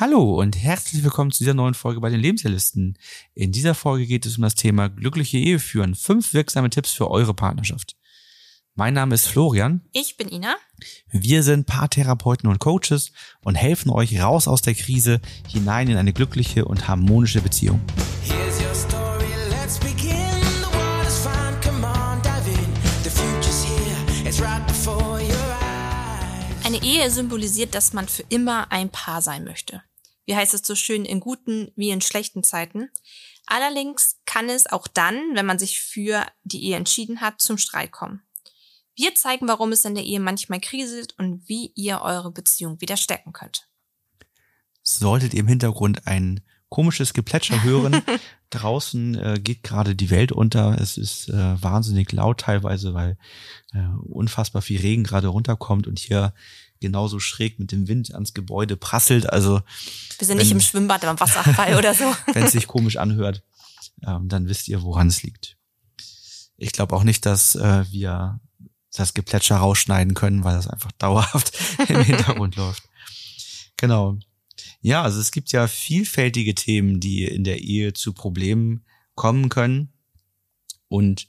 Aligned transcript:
Hallo 0.00 0.38
und 0.38 0.56
herzlich 0.56 1.02
willkommen 1.02 1.32
zu 1.32 1.40
dieser 1.40 1.54
neuen 1.54 1.74
Folge 1.74 2.00
bei 2.00 2.08
den 2.08 2.20
Lebensjahrlisten. 2.20 2.96
In 3.34 3.50
dieser 3.50 3.74
Folge 3.74 4.06
geht 4.06 4.26
es 4.26 4.36
um 4.36 4.42
das 4.42 4.54
Thema 4.54 4.88
glückliche 4.88 5.38
Ehe 5.38 5.58
führen. 5.58 5.96
Fünf 5.96 6.34
wirksame 6.34 6.70
Tipps 6.70 6.92
für 6.92 7.10
eure 7.10 7.34
Partnerschaft. 7.34 7.96
Mein 8.76 8.94
Name 8.94 9.16
ist 9.16 9.26
Florian. 9.26 9.80
Ich 9.92 10.16
bin 10.16 10.28
Ina. 10.28 10.54
Wir 11.10 11.42
sind 11.42 11.66
Paartherapeuten 11.66 12.48
und 12.48 12.60
Coaches 12.60 13.10
und 13.40 13.56
helfen 13.56 13.90
euch 13.90 14.22
raus 14.22 14.46
aus 14.46 14.62
der 14.62 14.76
Krise 14.76 15.20
hinein 15.48 15.88
in 15.88 15.96
eine 15.96 16.12
glückliche 16.12 16.64
und 16.64 16.86
harmonische 16.86 17.40
Beziehung. 17.40 17.80
Here's 18.22 18.60
your 18.60 18.74
story, 18.76 19.26
let's 19.50 19.80
begin. 19.80 20.14
The 20.60 20.78
water's 20.78 21.18
fine, 21.18 21.60
come 21.60 21.84
on, 21.84 22.22
dive 22.22 22.48
in. 22.48 23.02
The 23.02 23.10
future's 23.10 23.64
here, 23.64 24.28
it's 24.28 24.40
right 24.40 24.64
before 24.64 25.20
your 25.20 25.34
eyes. 25.60 26.64
Eine 26.64 26.84
Ehe 26.84 27.10
symbolisiert, 27.10 27.74
dass 27.74 27.92
man 27.94 28.06
für 28.06 28.22
immer 28.28 28.70
ein 28.70 28.90
Paar 28.90 29.22
sein 29.22 29.42
möchte. 29.42 29.82
Wie 30.28 30.36
heißt 30.36 30.52
es 30.52 30.60
so 30.62 30.74
schön, 30.74 31.06
in 31.06 31.20
guten 31.20 31.72
wie 31.74 31.88
in 31.88 32.02
schlechten 32.02 32.44
Zeiten. 32.44 32.90
Allerdings 33.46 34.18
kann 34.26 34.50
es 34.50 34.66
auch 34.66 34.86
dann, 34.86 35.14
wenn 35.32 35.46
man 35.46 35.58
sich 35.58 35.80
für 35.80 36.26
die 36.44 36.64
Ehe 36.64 36.76
entschieden 36.76 37.22
hat, 37.22 37.40
zum 37.40 37.56
Streit 37.56 37.92
kommen. 37.92 38.20
Wir 38.94 39.14
zeigen, 39.14 39.48
warum 39.48 39.72
es 39.72 39.86
in 39.86 39.94
der 39.94 40.04
Ehe 40.04 40.20
manchmal 40.20 40.60
kriselt 40.60 41.14
und 41.16 41.48
wie 41.48 41.72
ihr 41.76 42.02
eure 42.02 42.30
Beziehung 42.30 42.78
wieder 42.82 42.98
stecken 42.98 43.32
könnt. 43.32 43.70
Solltet 44.82 45.32
ihr 45.32 45.40
im 45.40 45.48
Hintergrund 45.48 46.06
ein 46.06 46.42
komisches 46.68 47.14
Geplätscher 47.14 47.62
hören, 47.62 48.02
draußen 48.50 49.14
äh, 49.14 49.40
geht 49.42 49.62
gerade 49.62 49.94
die 49.94 50.10
Welt 50.10 50.30
unter. 50.30 50.78
Es 50.78 50.98
ist 50.98 51.30
äh, 51.30 51.62
wahnsinnig 51.62 52.12
laut 52.12 52.40
teilweise, 52.40 52.92
weil 52.92 53.16
äh, 53.72 53.78
unfassbar 54.10 54.60
viel 54.60 54.80
Regen 54.82 55.04
gerade 55.04 55.28
runterkommt 55.28 55.86
und 55.86 55.98
hier 55.98 56.34
genauso 56.80 57.18
schräg 57.20 57.58
mit 57.58 57.72
dem 57.72 57.88
Wind 57.88 58.14
ans 58.14 58.34
Gebäude 58.34 58.76
prasselt. 58.76 59.30
Also 59.32 59.60
Wir 60.18 60.26
sind 60.26 60.38
nicht 60.38 60.50
Wenn- 60.50 60.58
im 60.58 60.60
Schwimmbad, 60.60 61.04
im 61.04 61.18
Wasserfall 61.20 61.76
oder 61.76 61.94
so. 61.94 62.04
wenn 62.32 62.44
es 62.44 62.52
sich 62.52 62.66
komisch 62.66 62.96
anhört, 62.96 63.42
ähm, 64.06 64.28
dann 64.28 64.48
wisst 64.48 64.68
ihr, 64.68 64.82
woran 64.82 65.08
es 65.08 65.22
liegt. 65.22 65.56
Ich 66.56 66.72
glaube 66.72 66.94
auch 66.96 67.04
nicht, 67.04 67.24
dass 67.26 67.54
äh, 67.54 67.84
wir 67.90 68.40
das 68.94 69.14
Geplätscher 69.14 69.56
rausschneiden 69.56 70.14
können, 70.14 70.44
weil 70.44 70.56
das 70.56 70.66
einfach 70.68 70.92
dauerhaft 70.98 71.52
im 71.88 72.02
Hintergrund 72.02 72.56
läuft. 72.56 72.82
Genau. 73.76 74.18
Ja, 74.80 75.02
also 75.02 75.20
es 75.20 75.30
gibt 75.30 75.52
ja 75.52 75.66
vielfältige 75.68 76.54
Themen, 76.54 77.00
die 77.00 77.24
in 77.24 77.44
der 77.44 77.60
Ehe 77.60 77.92
zu 77.92 78.12
Problemen 78.12 78.84
kommen 79.14 79.48
können. 79.48 79.92
Und 80.88 81.28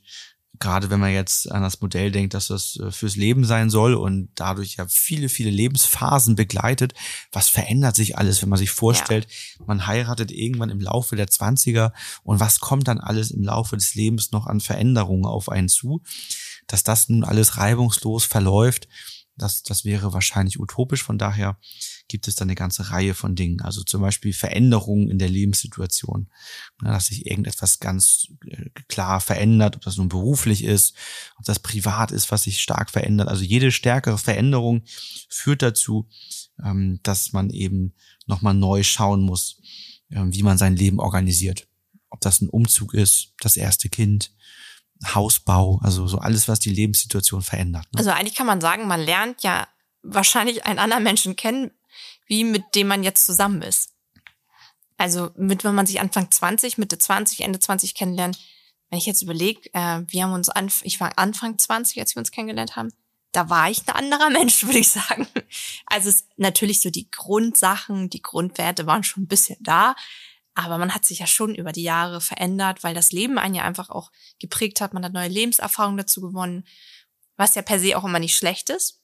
gerade 0.59 0.89
wenn 0.89 0.99
man 0.99 1.11
jetzt 1.11 1.52
an 1.52 1.61
das 1.61 1.79
Modell 1.81 2.11
denkt, 2.11 2.33
dass 2.33 2.47
das 2.47 2.77
äh, 2.77 2.91
fürs 2.91 3.15
Leben 3.15 3.45
sein 3.45 3.69
soll 3.69 3.93
und 3.93 4.29
dadurch 4.35 4.75
ja 4.75 4.85
viele, 4.89 5.29
viele 5.29 5.49
Lebensphasen 5.49 6.35
begleitet, 6.35 6.93
was 7.31 7.47
verändert 7.49 7.95
sich 7.95 8.17
alles, 8.17 8.41
wenn 8.41 8.49
man 8.49 8.59
sich 8.59 8.71
vorstellt, 8.71 9.27
man 9.65 9.87
heiratet 9.87 10.31
irgendwann 10.31 10.69
im 10.69 10.81
Laufe 10.81 11.15
der 11.15 11.27
20er 11.27 11.91
und 12.23 12.39
was 12.39 12.59
kommt 12.59 12.87
dann 12.87 12.99
alles 12.99 13.31
im 13.31 13.43
Laufe 13.43 13.77
des 13.77 13.95
Lebens 13.95 14.31
noch 14.31 14.47
an 14.47 14.59
Veränderungen 14.59 15.25
auf 15.25 15.49
einen 15.49 15.69
zu, 15.69 16.02
dass 16.67 16.83
das 16.83 17.09
nun 17.09 17.23
alles 17.23 17.57
reibungslos 17.57 18.25
verläuft, 18.25 18.87
das, 19.39 19.63
das 19.63 19.85
wäre 19.85 20.13
wahrscheinlich 20.13 20.59
utopisch. 20.59 21.03
Von 21.03 21.17
daher 21.17 21.57
gibt 22.09 22.27
es 22.27 22.35
da 22.35 22.43
eine 22.43 22.55
ganze 22.55 22.89
Reihe 22.91 23.13
von 23.13 23.35
Dingen. 23.35 23.61
Also 23.61 23.83
zum 23.83 24.02
Beispiel 24.02 24.33
Veränderungen 24.33 25.09
in 25.09 25.19
der 25.19 25.29
Lebenssituation. 25.29 26.27
Ja, 26.83 26.91
dass 26.91 27.07
sich 27.07 27.25
irgendetwas 27.25 27.79
ganz 27.79 28.27
äh, 28.45 28.69
klar 28.89 29.21
verändert, 29.21 29.77
ob 29.77 29.83
das 29.83 29.95
nun 29.95 30.09
beruflich 30.09 30.65
ist, 30.65 30.95
ob 31.37 31.45
das 31.45 31.59
privat 31.59 32.11
ist, 32.11 32.31
was 32.31 32.43
sich 32.43 32.61
stark 32.61 32.89
verändert. 32.89 33.30
Also 33.30 33.43
jede 33.43 33.71
stärkere 33.71 34.17
Veränderung 34.17 34.83
führt 35.30 35.61
dazu, 35.61 36.09
ähm, 36.61 36.99
dass 37.03 37.31
man 37.31 37.52
eben 37.52 37.93
nochmal 38.25 38.55
neu 38.55 38.83
schauen 38.83 39.21
muss, 39.21 39.61
ähm, 40.11 40.33
wie 40.33 40.43
man 40.43 40.57
sein 40.57 40.75
Leben 40.75 40.99
organisiert. 40.99 41.67
Ob 42.09 42.19
das 42.21 42.41
ein 42.41 42.49
Umzug 42.49 42.93
ist, 42.93 43.33
das 43.39 43.55
erste 43.55 43.87
Kind, 43.87 44.33
Hausbau, 45.05 45.80
also 45.81 46.07
so 46.07 46.17
alles, 46.17 46.47
was 46.47 46.59
die 46.59 46.73
Lebenssituation 46.73 47.41
verändert. 47.41 47.86
Ne? 47.93 47.99
Also 47.99 48.09
eigentlich 48.09 48.36
kann 48.36 48.47
man 48.47 48.59
sagen, 48.59 48.87
man 48.87 48.99
lernt 48.99 49.43
ja 49.43 49.67
wahrscheinlich 50.02 50.65
einen 50.65 50.80
anderen 50.80 51.03
Menschen 51.03 51.36
kennen, 51.36 51.71
wie 52.29 52.45
mit 52.45 52.75
dem 52.75 52.87
man 52.87 53.03
jetzt 53.03 53.25
zusammen 53.25 53.61
ist. 53.61 53.91
Also 54.97 55.31
mit, 55.35 55.63
wenn 55.63 55.75
man 55.75 55.85
sich 55.85 55.99
Anfang 55.99 56.31
20, 56.31 56.77
Mitte 56.77 56.97
20, 56.97 57.41
Ende 57.41 57.59
20 57.59 57.95
kennenlernt, 57.95 58.37
wenn 58.89 58.99
ich 58.99 59.05
jetzt 59.05 59.21
überlege, 59.21 59.61
äh, 59.73 60.01
wir 60.07 60.23
haben 60.23 60.33
uns, 60.33 60.49
anf 60.49 60.81
ich 60.83 60.99
war 60.99 61.17
Anfang 61.17 61.57
20, 61.57 61.99
als 61.99 62.15
wir 62.15 62.19
uns 62.19 62.31
kennengelernt 62.31 62.75
haben, 62.75 62.93
da 63.31 63.49
war 63.49 63.69
ich 63.69 63.87
ein 63.87 63.95
anderer 63.95 64.29
Mensch, 64.39 64.63
würde 64.63 64.79
ich 64.79 64.89
sagen. 64.89 65.27
Also 65.85 66.09
es 66.09 66.27
natürlich 66.37 66.81
so 66.81 66.89
die 66.89 67.09
Grundsachen, 67.09 68.09
die 68.09 68.21
Grundwerte 68.21 68.85
waren 68.85 69.03
schon 69.03 69.23
ein 69.23 69.27
bisschen 69.27 69.57
da, 69.61 69.95
aber 70.53 70.77
man 70.77 70.93
hat 70.93 71.05
sich 71.05 71.19
ja 71.19 71.27
schon 71.27 71.55
über 71.55 71.71
die 71.71 71.83
Jahre 71.83 72.21
verändert, 72.21 72.83
weil 72.83 72.93
das 72.93 73.11
Leben 73.11 73.37
einen 73.37 73.55
ja 73.55 73.63
einfach 73.63 73.89
auch 73.89 74.11
geprägt 74.39 74.81
hat. 74.81 74.93
Man 74.93 75.05
hat 75.05 75.13
neue 75.13 75.29
Lebenserfahrungen 75.29 75.97
dazu 75.97 76.21
gewonnen, 76.21 76.65
was 77.37 77.55
ja 77.55 77.61
per 77.61 77.79
se 77.79 77.97
auch 77.97 78.03
immer 78.03 78.19
nicht 78.19 78.35
schlecht 78.35 78.69
ist. 78.69 78.98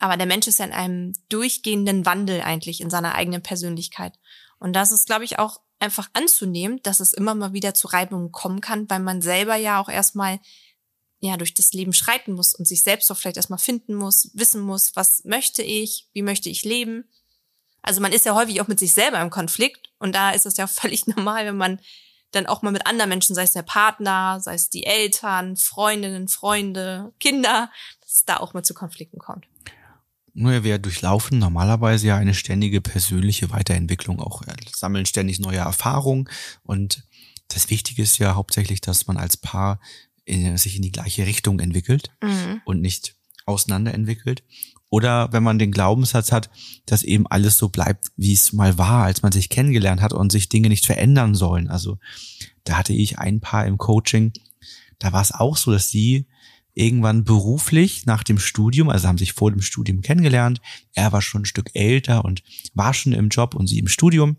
Aber 0.00 0.16
der 0.16 0.26
Mensch 0.26 0.48
ist 0.48 0.58
ja 0.58 0.64
in 0.64 0.72
einem 0.72 1.12
durchgehenden 1.28 2.06
Wandel 2.06 2.40
eigentlich 2.40 2.80
in 2.80 2.90
seiner 2.90 3.14
eigenen 3.14 3.42
Persönlichkeit. 3.42 4.18
Und 4.58 4.72
das 4.72 4.92
ist, 4.92 5.06
glaube 5.06 5.24
ich, 5.24 5.38
auch 5.38 5.60
einfach 5.78 6.08
anzunehmen, 6.14 6.80
dass 6.82 7.00
es 7.00 7.12
immer 7.12 7.34
mal 7.34 7.52
wieder 7.52 7.74
zu 7.74 7.86
Reibungen 7.86 8.32
kommen 8.32 8.60
kann, 8.60 8.88
weil 8.90 9.00
man 9.00 9.22
selber 9.22 9.56
ja 9.56 9.80
auch 9.80 9.88
erstmal 9.88 10.40
ja 11.20 11.36
durch 11.36 11.52
das 11.52 11.72
Leben 11.74 11.92
schreiten 11.92 12.32
muss 12.32 12.54
und 12.54 12.66
sich 12.66 12.82
selbst 12.82 13.10
auch 13.10 13.16
vielleicht 13.16 13.36
erstmal 13.36 13.58
finden 13.58 13.94
muss, 13.94 14.30
wissen 14.34 14.62
muss, 14.62 14.96
was 14.96 15.24
möchte 15.24 15.62
ich, 15.62 16.08
wie 16.12 16.22
möchte 16.22 16.48
ich 16.48 16.64
leben. 16.64 17.04
Also 17.82 18.00
man 18.00 18.12
ist 18.12 18.24
ja 18.24 18.34
häufig 18.34 18.60
auch 18.60 18.68
mit 18.68 18.78
sich 18.78 18.94
selber 18.94 19.20
im 19.20 19.30
Konflikt 19.30 19.90
und 19.98 20.14
da 20.14 20.30
ist 20.30 20.46
es 20.46 20.56
ja 20.56 20.66
völlig 20.66 21.06
normal, 21.06 21.44
wenn 21.46 21.56
man 21.56 21.80
dann 22.30 22.46
auch 22.46 22.62
mal 22.62 22.70
mit 22.70 22.86
anderen 22.86 23.08
Menschen, 23.08 23.34
sei 23.34 23.42
es 23.42 23.52
der 23.52 23.62
Partner, 23.62 24.40
sei 24.40 24.54
es 24.54 24.70
die 24.70 24.86
Eltern, 24.86 25.56
Freundinnen, 25.56 26.28
Freunde, 26.28 27.12
Kinder, 27.18 27.70
dass 28.00 28.12
es 28.12 28.24
da 28.24 28.36
auch 28.36 28.54
mal 28.54 28.62
zu 28.62 28.72
Konflikten 28.72 29.18
kommt. 29.18 29.46
Nur 30.32 30.64
wir 30.64 30.78
durchlaufen 30.78 31.38
normalerweise 31.38 32.08
ja 32.08 32.16
eine 32.16 32.34
ständige 32.34 32.80
persönliche 32.80 33.50
Weiterentwicklung, 33.50 34.20
auch 34.20 34.42
sammeln 34.74 35.06
ständig 35.06 35.40
neue 35.40 35.58
Erfahrungen. 35.58 36.28
Und 36.62 37.04
das 37.48 37.70
Wichtige 37.70 38.02
ist 38.02 38.18
ja 38.18 38.34
hauptsächlich, 38.34 38.80
dass 38.80 39.06
man 39.06 39.16
als 39.16 39.36
Paar 39.36 39.80
in, 40.24 40.56
sich 40.56 40.76
in 40.76 40.82
die 40.82 40.92
gleiche 40.92 41.26
Richtung 41.26 41.60
entwickelt 41.60 42.10
Mhm. 42.22 42.60
und 42.64 42.80
nicht 42.80 43.16
auseinander 43.46 43.92
entwickelt. 43.92 44.44
Oder 44.88 45.32
wenn 45.32 45.42
man 45.42 45.58
den 45.58 45.70
Glaubenssatz 45.72 46.32
hat, 46.32 46.50
dass 46.86 47.02
eben 47.02 47.26
alles 47.28 47.56
so 47.56 47.68
bleibt, 47.68 48.06
wie 48.16 48.32
es 48.32 48.52
mal 48.52 48.76
war, 48.76 49.04
als 49.04 49.22
man 49.22 49.32
sich 49.32 49.48
kennengelernt 49.48 50.00
hat 50.00 50.12
und 50.12 50.32
sich 50.32 50.48
Dinge 50.48 50.68
nicht 50.68 50.84
verändern 50.86 51.34
sollen. 51.34 51.68
Also 51.68 51.98
da 52.64 52.76
hatte 52.76 52.92
ich 52.92 53.18
ein 53.18 53.40
Paar 53.40 53.66
im 53.66 53.78
Coaching, 53.78 54.32
da 54.98 55.12
war 55.12 55.22
es 55.22 55.32
auch 55.32 55.56
so, 55.56 55.70
dass 55.72 55.88
sie 55.88 56.26
irgendwann 56.74 57.24
beruflich 57.24 58.06
nach 58.06 58.22
dem 58.22 58.38
Studium, 58.38 58.88
also 58.88 59.08
haben 59.08 59.18
sich 59.18 59.32
vor 59.32 59.50
dem 59.50 59.60
Studium 59.60 60.00
kennengelernt, 60.00 60.60
er 60.94 61.12
war 61.12 61.22
schon 61.22 61.42
ein 61.42 61.46
Stück 61.46 61.70
älter 61.74 62.24
und 62.24 62.42
war 62.74 62.94
schon 62.94 63.12
im 63.12 63.28
Job 63.28 63.54
und 63.54 63.66
sie 63.66 63.78
im 63.78 63.88
Studium. 63.88 64.36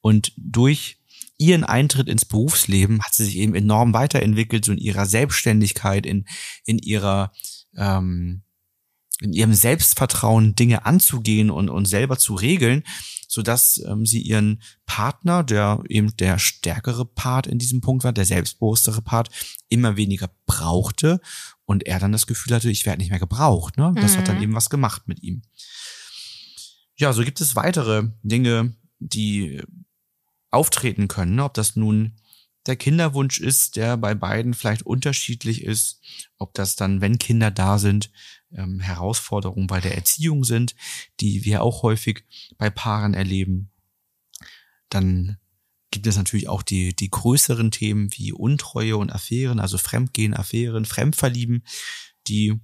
Und 0.00 0.32
durch 0.36 0.98
ihren 1.38 1.64
Eintritt 1.64 2.08
ins 2.08 2.24
Berufsleben 2.24 3.00
hat 3.02 3.14
sie 3.14 3.24
sich 3.24 3.36
eben 3.36 3.54
enorm 3.54 3.94
weiterentwickelt, 3.94 4.64
so 4.64 4.72
in 4.72 4.78
ihrer 4.78 5.06
Selbstständigkeit, 5.06 6.04
in, 6.04 6.24
in 6.64 6.78
ihrer, 6.78 7.32
ähm, 7.76 8.42
in 9.20 9.32
ihrem 9.32 9.54
Selbstvertrauen 9.54 10.54
Dinge 10.54 10.86
anzugehen 10.86 11.50
und, 11.50 11.68
und 11.68 11.86
selber 11.86 12.18
zu 12.18 12.34
regeln, 12.34 12.84
so 13.26 13.42
dass 13.42 13.82
ähm, 13.86 14.06
sie 14.06 14.22
ihren 14.22 14.62
Partner, 14.86 15.42
der 15.44 15.82
eben 15.88 16.16
der 16.16 16.38
stärkere 16.38 17.04
Part 17.04 17.46
in 17.46 17.58
diesem 17.58 17.80
Punkt 17.80 18.04
war, 18.04 18.12
der 18.12 18.24
selbstbewusstere 18.24 19.02
Part, 19.02 19.30
immer 19.68 19.96
weniger 19.96 20.30
brauchte 20.46 21.20
und 21.64 21.86
er 21.86 21.98
dann 21.98 22.12
das 22.12 22.26
Gefühl 22.26 22.54
hatte, 22.54 22.70
ich 22.70 22.86
werde 22.86 23.00
nicht 23.00 23.10
mehr 23.10 23.18
gebraucht. 23.18 23.76
Ne? 23.76 23.92
Das 23.96 24.16
hat 24.16 24.28
dann 24.28 24.36
Mhm. 24.36 24.42
eben 24.42 24.54
was 24.54 24.70
gemacht 24.70 25.02
mit 25.06 25.22
ihm. 25.22 25.42
Ja, 26.96 27.12
so 27.12 27.22
gibt 27.22 27.40
es 27.40 27.54
weitere 27.54 28.08
Dinge, 28.22 28.74
die 28.98 29.62
auftreten 30.50 31.08
können, 31.08 31.36
ne? 31.36 31.44
ob 31.44 31.54
das 31.54 31.76
nun 31.76 32.16
der 32.66 32.76
Kinderwunsch 32.76 33.40
ist, 33.40 33.76
der 33.76 33.96
bei 33.96 34.14
beiden 34.14 34.52
vielleicht 34.54 34.82
unterschiedlich 34.82 35.62
ist, 35.62 36.00
ob 36.38 36.54
das 36.54 36.76
dann, 36.76 37.00
wenn 37.00 37.18
Kinder 37.18 37.50
da 37.50 37.78
sind, 37.78 38.10
ähm, 38.52 38.80
Herausforderungen 38.80 39.66
bei 39.66 39.80
der 39.80 39.94
Erziehung 39.94 40.44
sind, 40.44 40.74
die 41.20 41.44
wir 41.44 41.62
auch 41.62 41.82
häufig 41.82 42.24
bei 42.56 42.70
Paaren 42.70 43.14
erleben. 43.14 43.70
Dann 44.88 45.38
gibt 45.90 46.06
es 46.06 46.16
natürlich 46.16 46.48
auch 46.48 46.62
die, 46.62 46.94
die 46.94 47.10
größeren 47.10 47.70
Themen 47.70 48.10
wie 48.12 48.32
Untreue 48.32 48.96
und 48.96 49.12
Affären, 49.12 49.60
also 49.60 49.78
Fremdgehen, 49.78 50.34
Affären, 50.34 50.84
Fremdverlieben, 50.84 51.64
die 52.26 52.60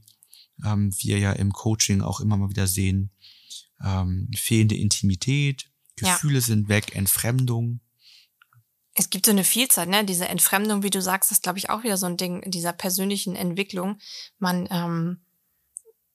ähm, 0.64 0.92
wir 0.98 1.19
ja 1.19 1.32
im 1.32 1.52
Coaching 1.52 2.02
auch 2.02 2.20
immer 2.20 2.36
mal 2.36 2.50
wieder 2.50 2.66
sehen. 2.66 3.10
Ähm, 3.82 4.31
fehlende 4.36 4.76
Intimität, 4.76 5.70
Ja. 6.00 6.14
Gefühle 6.14 6.40
sind 6.40 6.69
weg, 6.69 6.94
Entfremdung. 6.94 7.81
Es 8.94 9.10
gibt 9.10 9.26
so 9.26 9.32
eine 9.32 9.42
Vielzahl, 9.42 9.86
ne? 9.86 10.04
Diese 10.04 10.28
Entfremdung, 10.28 10.84
wie 10.84 10.90
du 10.90 11.02
sagst, 11.02 11.32
ist, 11.32 11.42
glaube 11.42 11.58
ich, 11.58 11.69
auch 11.70 11.82
wieder 11.82 11.96
so 11.96 12.06
ein 12.06 12.16
Ding 12.16 12.40
in 12.40 12.52
dieser 12.52 12.72
persönlichen 12.72 13.34
Entwicklung. 13.34 13.98
Man 14.38 14.69
ähm, 14.70 15.25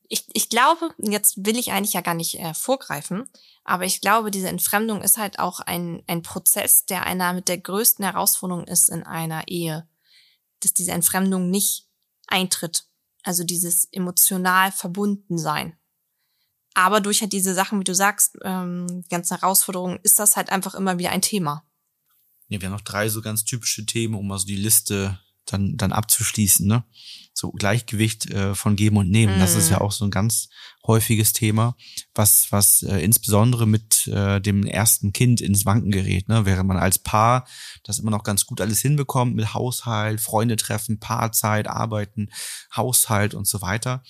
ich, 0.09 0.25
ich 0.33 0.49
glaube, 0.49 0.93
jetzt 0.97 1.45
will 1.45 1.57
ich 1.57 1.71
eigentlich 1.71 1.93
ja 1.93 2.01
gar 2.01 2.15
nicht 2.15 2.39
äh, 2.39 2.53
vorgreifen, 2.55 3.29
aber 3.63 3.85
ich 3.85 4.01
glaube, 4.01 4.31
diese 4.31 4.49
Entfremdung 4.49 5.01
ist 5.03 5.17
halt 5.17 5.37
auch 5.37 5.59
ein, 5.59 6.01
ein 6.07 6.23
Prozess, 6.23 6.85
der 6.85 7.05
einer 7.05 7.31
mit 7.33 7.47
der 7.47 7.59
größten 7.59 8.03
Herausforderung 8.03 8.65
ist 8.65 8.89
in 8.89 9.03
einer 9.03 9.47
Ehe. 9.47 9.87
Dass 10.61 10.73
diese 10.73 10.91
Entfremdung 10.91 11.49
nicht 11.49 11.87
eintritt. 12.27 12.85
Also 13.23 13.43
dieses 13.43 13.85
emotional 13.91 14.71
verbunden 14.71 15.37
sein. 15.37 15.77
Aber 16.73 17.01
durch 17.01 17.21
halt 17.21 17.33
diese 17.33 17.53
Sachen, 17.53 17.79
wie 17.79 17.83
du 17.83 17.93
sagst, 17.93 18.37
ähm, 18.43 19.03
die 19.03 19.09
ganzen 19.09 19.37
Herausforderungen, 19.37 19.99
ist 20.01 20.17
das 20.17 20.35
halt 20.35 20.49
einfach 20.49 20.73
immer 20.73 20.97
wieder 20.97 21.11
ein 21.11 21.21
Thema. 21.21 21.63
Ja, 22.47 22.59
wir 22.59 22.67
haben 22.67 22.73
noch 22.73 22.81
drei 22.81 23.09
so 23.09 23.21
ganz 23.21 23.43
typische 23.43 23.85
Themen, 23.85 24.15
um 24.15 24.31
also 24.31 24.47
die 24.47 24.55
Liste 24.55 25.19
dann, 25.51 25.77
dann 25.77 25.91
abzuschließen, 25.91 26.67
ne? 26.67 26.83
So 27.33 27.51
Gleichgewicht 27.51 28.29
äh, 28.31 28.53
von 28.53 28.75
Geben 28.75 28.97
und 28.97 29.09
Nehmen. 29.09 29.37
Mm. 29.37 29.39
Das 29.39 29.55
ist 29.55 29.69
ja 29.69 29.77
Mhm. 29.77 29.81
auch 29.83 29.91
so 29.93 30.03
ein 30.05 30.11
ganz 30.11 30.49
häufiges 30.85 31.31
Thema, 31.31 31.75
was, 32.13 32.47
was 32.51 32.81
äh, 32.83 32.97
insbesondere 32.99 33.65
mit 33.65 34.07
äh, 34.07 34.41
dem 34.41 34.65
ersten 34.65 35.13
Kind 35.13 35.39
ins 35.39 35.65
Wanken 35.65 35.91
gerät, 35.91 36.27
ne? 36.27 36.45
Während 36.45 36.67
man 36.67 36.77
als 36.77 36.99
Paar 36.99 37.47
das 37.83 37.99
immer 37.99 38.11
noch 38.11 38.23
ganz 38.23 38.45
gut 38.45 38.59
alles 38.59 38.79
hinbekommt 38.81 39.35
mit 39.35 39.53
Haushalt, 39.53 40.19
Freunde 40.19 40.55
treffen, 40.57 40.99
Paarzeit, 40.99 41.67
Arbeiten, 41.67 42.29
Haushalt 42.75 43.33
und 43.33 43.47
so 43.47 43.61
weiter. 43.61 44.03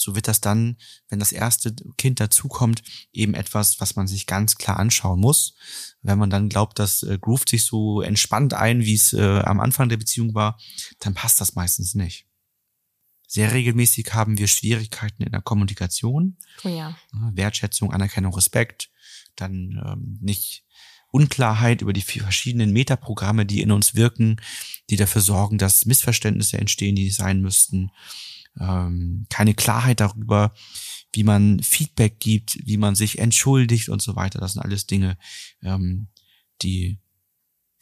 So 0.00 0.14
wird 0.14 0.28
das 0.28 0.40
dann, 0.40 0.78
wenn 1.10 1.18
das 1.18 1.30
erste 1.30 1.74
Kind 1.98 2.20
dazukommt, 2.20 2.82
eben 3.12 3.34
etwas, 3.34 3.80
was 3.80 3.96
man 3.96 4.06
sich 4.06 4.26
ganz 4.26 4.56
klar 4.56 4.78
anschauen 4.78 5.20
muss. 5.20 5.54
Wenn 6.00 6.18
man 6.18 6.30
dann 6.30 6.48
glaubt, 6.48 6.78
das 6.78 7.02
äh, 7.02 7.18
groovt 7.20 7.50
sich 7.50 7.64
so 7.64 8.00
entspannt 8.00 8.54
ein, 8.54 8.80
wie 8.80 8.94
es 8.94 9.12
äh, 9.12 9.40
am 9.40 9.60
Anfang 9.60 9.90
der 9.90 9.98
Beziehung 9.98 10.34
war, 10.34 10.58
dann 11.00 11.12
passt 11.12 11.40
das 11.40 11.54
meistens 11.54 11.94
nicht. 11.94 12.26
Sehr 13.26 13.52
regelmäßig 13.52 14.12
haben 14.14 14.38
wir 14.38 14.48
Schwierigkeiten 14.48 15.22
in 15.22 15.32
der 15.32 15.42
Kommunikation, 15.42 16.38
Oh 16.64 16.68
ja. 16.68 16.96
Wertschätzung, 17.12 17.92
Anerkennung, 17.92 18.34
Respekt, 18.34 18.90
dann 19.36 19.80
ähm, 19.86 20.18
nicht 20.20 20.64
Unklarheit 21.12 21.82
über 21.82 21.92
die 21.92 22.00
verschiedenen 22.00 22.72
Metaprogramme, 22.72 23.44
die 23.44 23.60
in 23.60 23.70
uns 23.70 23.94
wirken, 23.94 24.40
die 24.88 24.96
dafür 24.96 25.20
sorgen, 25.20 25.58
dass 25.58 25.84
Missverständnisse 25.84 26.56
entstehen, 26.56 26.96
die 26.96 27.04
nicht 27.04 27.16
sein 27.16 27.40
müssten. 27.42 27.90
Ähm, 28.58 29.26
keine 29.30 29.54
Klarheit 29.54 30.00
darüber, 30.00 30.52
wie 31.12 31.24
man 31.24 31.62
Feedback 31.62 32.20
gibt, 32.20 32.58
wie 32.66 32.76
man 32.76 32.94
sich 32.94 33.18
entschuldigt 33.18 33.88
und 33.88 34.02
so 34.02 34.16
weiter. 34.16 34.40
Das 34.40 34.54
sind 34.54 34.62
alles 34.62 34.86
Dinge, 34.86 35.18
ähm, 35.62 36.08
die, 36.62 36.98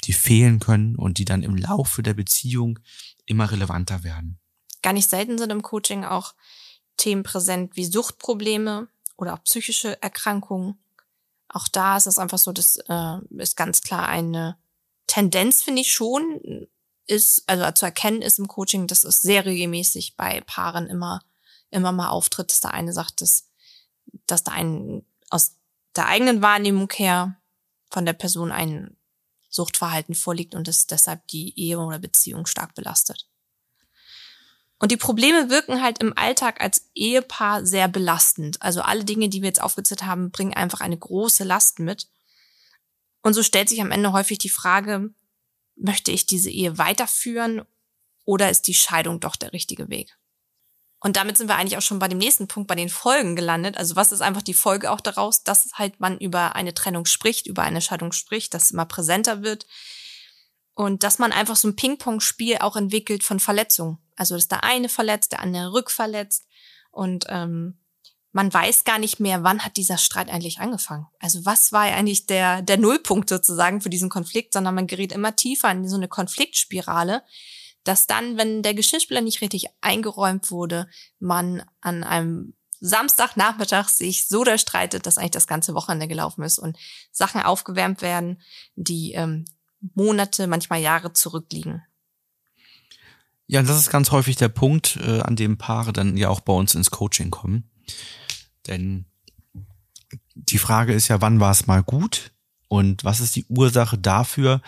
die 0.05 0.13
fehlen 0.13 0.61
können 0.61 0.97
und 0.97 1.19
die 1.19 1.25
dann 1.25 1.43
im 1.43 1.57
Laufe 1.57 2.03
der 2.03 2.15
Beziehung 2.15 2.79
immer 3.27 3.51
relevanter 3.51 4.05
werden. 4.05 4.39
Gar 4.83 4.93
nicht 4.93 5.09
selten 5.09 5.39
sind 5.39 5.51
im 5.51 5.63
Coaching 5.63 6.05
auch 6.05 6.35
Themen 6.97 7.23
präsent 7.23 7.77
wie 7.77 7.85
Suchtprobleme 7.85 8.89
oder 9.17 9.35
auch 9.35 9.45
psychische 9.45 10.01
Erkrankungen. 10.03 10.79
Auch 11.49 11.69
da 11.69 11.97
ist 11.97 12.07
es 12.07 12.19
einfach 12.19 12.39
so, 12.39 12.53
das 12.53 12.77
äh, 12.89 13.19
ist 13.39 13.57
ganz 13.57 13.83
klar 13.83 14.09
eine 14.09 14.59
Tendenz, 15.07 15.63
finde 15.63 15.81
ich 15.81 15.93
schon, 15.93 16.69
ist, 17.09 17.45
also 17.47 17.71
zu 17.73 17.87
erkennen 17.87 18.23
ist 18.23 18.39
im 18.39 18.49
Coaching, 18.49 18.87
dass 18.87 19.05
es 19.05 19.21
sehr 19.23 19.45
regelmäßig 19.45 20.17
bei 20.17 20.41
Paaren 20.43 20.87
immer, 20.87 21.23
immer 21.71 21.93
mal 21.93 22.11
auftritt, 22.11 22.51
dass 22.51 22.61
der 22.61 22.75
eine 22.75 22.93
sagt, 22.93 23.21
dass, 23.21 23.49
dass 24.27 24.45
da 24.45 24.53
ein, 24.53 25.05
aus 25.31 25.57
der 25.97 26.07
eigenen 26.07 26.43
Wahrnehmung 26.43 26.91
her 26.93 27.37
von 27.91 28.07
der 28.07 28.13
Person 28.13 28.53
ein 28.53 28.97
Suchtverhalten 29.49 30.15
vorliegt 30.15 30.55
und 30.55 30.69
es 30.69 30.87
deshalb 30.87 31.27
die 31.29 31.59
Ehe 31.59 31.79
oder 31.79 31.99
Beziehung 31.99 32.47
stark 32.47 32.75
belastet. 32.75 33.27
Und 34.79 34.93
die 34.93 34.97
Probleme 34.97 35.51
wirken 35.51 35.83
halt 35.83 35.99
im 35.99 36.17
Alltag 36.17 36.61
als 36.61 36.89
Ehepaar 36.95 37.67
sehr 37.67 37.89
belastend. 37.89 38.63
Also 38.63 38.83
alle 38.83 39.05
Dinge, 39.05 39.29
die 39.29 39.43
wir 39.43 39.49
jetzt 39.49 39.63
aufgezählt 39.63 40.05
haben, 40.05 40.31
bringen 40.31 40.55
einfach 40.55 40.81
eine 40.81 40.97
große 40.97 41.43
Last 41.43 41.81
mit. 41.81 42.07
Und 43.23 43.35
so 43.35 43.43
stellt 43.43 43.69
sich 43.69 43.81
am 43.81 43.91
Ende 43.91 44.13
häufig 44.13 44.39
die 44.39 44.49
Frage, 44.49 45.11
möchte 45.81 46.11
ich 46.11 46.27
diese 46.27 46.51
Ehe 46.51 46.79
weiterführen 46.79 47.63
oder 48.25 48.51
ist 48.51 48.69
die 48.69 48.75
Scheidung 48.75 49.21
doch 49.21 49.37
der 49.37 49.53
richtige 49.53 49.89
Weg? 49.89 50.17
Und 51.01 51.17
damit 51.17 51.39
sind 51.39 51.49
wir 51.49 51.57
eigentlich 51.57 51.77
auch 51.77 51.83
schon 51.83 52.01
bei 52.01 52.09
dem 52.09 52.19
nächsten 52.19 52.49
Punkt, 52.49 52.67
bei 52.67 52.75
den 52.75 52.89
Folgen 52.89 53.37
gelandet. 53.37 53.77
Also 53.77 53.95
was 53.95 54.11
ist 54.11 54.21
einfach 54.21 54.43
die 54.43 54.55
Folge 54.55 54.91
auch 54.91 55.01
daraus, 55.01 55.45
dass 55.45 55.71
halt 55.75 56.01
man 56.01 56.19
über 56.19 56.57
eine 56.57 56.75
Trennung 56.75 57.05
spricht, 57.05 57.47
über 57.47 57.63
eine 57.63 57.81
Scheidung 57.81 58.11
spricht, 58.11 58.53
dass 58.53 58.65
es 58.65 58.71
immer 58.73 58.85
präsenter 58.85 59.43
wird 59.43 59.67
und 60.75 61.05
dass 61.05 61.19
man 61.21 61.33
einfach 61.33 61.57
so 61.57 61.69
ein 61.69 61.77
Ping-Pong-Spiel 61.77 62.59
auch 62.59 62.75
entwickelt 62.75 63.23
von 63.23 63.39
Verletzungen. 63.39 63.99
Also 64.17 64.35
dass 64.35 64.49
der 64.49 64.65
eine 64.65 64.89
verletzt, 64.89 65.33
der 65.33 65.41
andere 65.41 65.73
rückverletzt 65.73 66.47
und 66.91 67.27
ähm, 67.29 67.79
man 68.33 68.53
weiß 68.53 68.85
gar 68.85 68.99
nicht 68.99 69.21
mehr, 69.21 69.43
wann 69.43 69.65
hat 69.65 69.77
dieser 69.77 69.99
Streit 69.99 70.29
eigentlich 70.29 70.61
angefangen. 70.61 71.07
Also 71.19 71.45
was 71.45 71.73
war 71.73 71.83
eigentlich 71.83 72.27
der, 72.27 72.63
der 72.63 72.77
Nullpunkt 72.77 73.29
sozusagen 73.29 73.81
für 73.81 73.91
diesen 73.91 74.11
Konflikt, 74.11 74.53
sondern 74.53 74.75
man 74.75 74.87
gerät 74.87 75.13
immer 75.13 75.35
tiefer 75.35 75.71
in 75.71 75.89
so 75.89 75.97
eine 75.97 76.09
Konfliktspirale, 76.09 77.23
dass 77.85 78.07
dann, 78.07 78.37
wenn 78.37 78.63
der 78.63 78.75
Geschirrspüler 78.75 79.23
nicht 79.23 79.41
richtig 79.41 79.67
eingeräumt 79.81 80.51
wurde, 80.51 80.89
man 81.19 81.63
an 81.81 82.05
einem 82.05 82.55
Samstagnachmittag 82.81 83.89
sich 83.89 84.29
so 84.29 84.45
da 84.45 84.59
streitet, 84.59 85.07
dass 85.07 85.19
eigentlich 85.19 85.33
das 85.33 85.47
ganze 85.47 85.75
Wochenende 85.75 86.07
gelaufen 86.07 86.43
ist 86.43 86.59
und 86.59 86.77
Sachen 87.11 87.43
aufgewärmt 87.43 88.03
werden, 88.03 88.41
die 88.77 89.13
ähm, 89.13 89.47
Monate, 89.95 90.47
manchmal 90.47 90.81
Jahre 90.81 91.13
zurückliegen. 91.13 91.83
Ja, 93.47 93.63
das 93.63 93.79
ist 93.79 93.91
ganz 93.91 94.11
häufig 94.11 94.37
der 94.37 94.49
Punkt, 94.49 94.99
äh, 95.03 95.21
an 95.21 95.35
dem 95.35 95.57
Paare 95.57 95.93
dann 95.93 96.17
ja 96.17 96.29
auch 96.29 96.41
bei 96.41 96.53
uns 96.53 96.75
ins 96.75 96.91
Coaching 96.91 97.31
kommen. 97.31 97.71
Denn 98.67 99.07
die 100.35 100.59
Frage 100.59 100.93
ist 100.93 101.09
ja, 101.09 101.21
wann 101.21 101.41
war 101.41 101.51
es 101.51 101.67
mal 101.67 101.83
gut? 101.83 102.33
Und 102.69 103.03
was 103.03 103.21
ist 103.21 103.35
die 103.35 103.47
Ursache 103.49 103.97
dafür, 103.97 104.61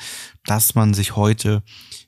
dass 0.45 0.75
man 0.75 0.95
sich 0.95 1.17
heute 1.17 1.63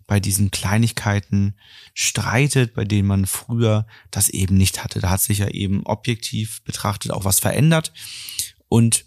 bei 0.07 0.21
diesen 0.21 0.51
Kleinigkeiten 0.51 1.55
streitet, 1.93 2.75
bei 2.75 2.85
denen 2.85 3.07
man 3.07 3.27
früher 3.27 3.87
das 4.11 4.31
eben 4.31 4.57
nicht 4.57 4.83
hatte? 4.83 5.01
Da 5.01 5.11
hat 5.11 5.21
sich 5.21 5.39
ja 5.39 5.49
eben 5.49 5.85
objektiv 5.85 6.63
betrachtet 6.65 7.13
auch 7.13 7.25
was 7.25 7.41
verändert. 7.41 7.93
Und 8.69 9.05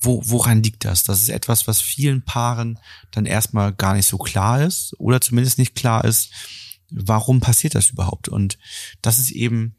wo, 0.00 0.22
woran 0.24 0.62
liegt 0.62 0.84
das? 0.84 1.02
Das 1.02 1.20
ist 1.20 1.30
etwas, 1.30 1.66
was 1.66 1.80
vielen 1.80 2.24
Paaren 2.24 2.78
dann 3.10 3.26
erstmal 3.26 3.72
gar 3.72 3.94
nicht 3.94 4.06
so 4.06 4.18
klar 4.18 4.62
ist 4.62 4.94
oder 4.98 5.20
zumindest 5.20 5.58
nicht 5.58 5.74
klar 5.74 6.04
ist, 6.04 6.30
warum 6.90 7.40
passiert 7.40 7.74
das 7.74 7.90
überhaupt? 7.90 8.28
Und 8.28 8.58
das 9.02 9.18
ist 9.18 9.32
eben 9.32 9.74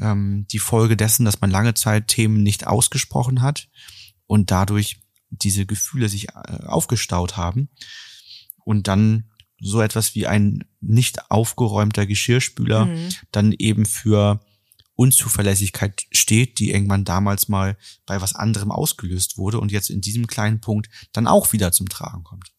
ähm, 0.00 0.46
die 0.50 0.58
Folge 0.58 0.96
dessen, 0.96 1.24
dass 1.24 1.40
man 1.40 1.50
lange 1.50 1.74
Zeit 1.74 2.08
Themen 2.08 2.42
nicht 2.42 2.66
ausgesprochen 2.66 3.42
hat 3.42 3.68
und 4.26 4.50
dadurch 4.50 4.98
diese 5.30 5.66
Gefühle 5.66 6.08
sich 6.08 6.28
äh, 6.30 6.64
aufgestaut 6.66 7.36
haben 7.36 7.68
und 8.64 8.88
dann 8.88 9.30
so 9.60 9.80
etwas 9.80 10.14
wie 10.14 10.26
ein 10.26 10.64
nicht 10.80 11.30
aufgeräumter 11.30 12.06
Geschirrspüler 12.06 12.86
Mhm. 12.86 13.08
dann 13.30 13.52
eben 13.52 13.86
für 13.86 14.44
Unzuverlässigkeit 14.96 16.04
steht, 16.12 16.58
die 16.58 16.70
irgendwann 16.70 17.04
damals 17.04 17.48
mal 17.48 17.76
bei 18.06 18.20
was 18.20 18.34
anderem 18.34 18.70
ausgelöst 18.70 19.38
wurde 19.38 19.58
und 19.58 19.72
jetzt 19.72 19.90
in 19.90 20.00
diesem 20.00 20.26
kleinen 20.26 20.60
Punkt 20.60 20.88
dann 21.12 21.26
auch 21.26 21.52
wieder 21.52 21.72
zum 21.72 21.88
Tragen 21.88 22.22
kommt. 22.22 22.52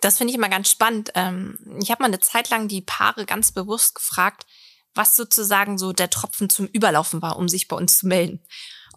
Das 0.00 0.18
finde 0.18 0.32
ich 0.32 0.38
immer 0.38 0.48
ganz 0.48 0.70
spannend. 0.70 1.10
Ähm, 1.14 1.58
ich 1.82 1.90
habe 1.90 2.02
mal 2.02 2.08
eine 2.08 2.20
Zeit 2.20 2.50
lang 2.50 2.68
die 2.68 2.82
Paare 2.82 3.26
ganz 3.26 3.52
bewusst 3.52 3.94
gefragt, 3.94 4.46
was 4.94 5.16
sozusagen 5.16 5.78
so 5.78 5.92
der 5.92 6.10
Tropfen 6.10 6.48
zum 6.48 6.66
Überlaufen 6.66 7.22
war, 7.22 7.36
um 7.36 7.48
sich 7.48 7.68
bei 7.68 7.76
uns 7.76 7.98
zu 7.98 8.06
melden. 8.06 8.40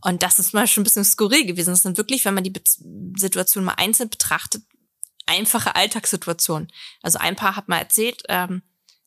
Und 0.01 0.23
das 0.23 0.39
ist 0.39 0.53
mal 0.53 0.67
schon 0.67 0.81
ein 0.81 0.85
bisschen 0.85 1.05
skurril 1.05 1.45
gewesen. 1.45 1.71
Das 1.71 1.81
sind 1.81 1.97
wirklich, 1.97 2.23
wenn 2.25 2.33
man 2.33 2.43
die 2.43 2.51
Be 2.51 2.61
Situation 3.17 3.63
mal 3.63 3.73
einzeln 3.73 4.09
betrachtet, 4.09 4.63
einfache 5.25 5.75
Alltagssituationen. 5.75 6.71
Also 7.01 7.17
ein 7.19 7.35
Paar 7.35 7.55
hat 7.55 7.67
mal 7.67 7.79
erzählt, 7.79 8.23
ähm, 8.29 8.61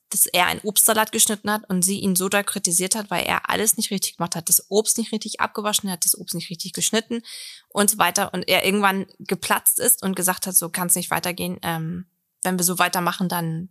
dass 0.09 0.25
er 0.25 0.47
einen 0.47 0.59
Obstsalat 0.63 1.11
geschnitten 1.11 1.49
hat 1.49 1.67
und 1.69 1.83
sie 1.83 1.99
ihn 1.99 2.17
so 2.17 2.27
da 2.27 2.43
kritisiert 2.43 2.95
hat, 2.95 3.09
weil 3.09 3.25
er 3.25 3.49
alles 3.49 3.77
nicht 3.77 3.91
richtig 3.91 4.17
gemacht 4.17 4.35
hat, 4.35 4.49
das 4.49 4.69
Obst 4.69 4.97
nicht 4.97 5.13
richtig 5.13 5.39
abgewaschen 5.39 5.89
hat, 5.89 6.03
das 6.03 6.17
Obst 6.17 6.35
nicht 6.35 6.49
richtig 6.49 6.73
geschnitten 6.73 7.23
und 7.69 7.89
so 7.89 7.97
weiter. 7.97 8.33
Und 8.33 8.47
er 8.47 8.65
irgendwann 8.65 9.07
geplatzt 9.19 9.79
ist 9.79 10.03
und 10.03 10.15
gesagt 10.15 10.45
hat, 10.47 10.55
so 10.55 10.69
kann 10.69 10.87
es 10.87 10.95
nicht 10.95 11.11
weitergehen. 11.11 11.59
Ähm, 11.63 12.07
wenn 12.43 12.59
wir 12.59 12.65
so 12.65 12.77
weitermachen, 12.77 13.29
dann 13.29 13.69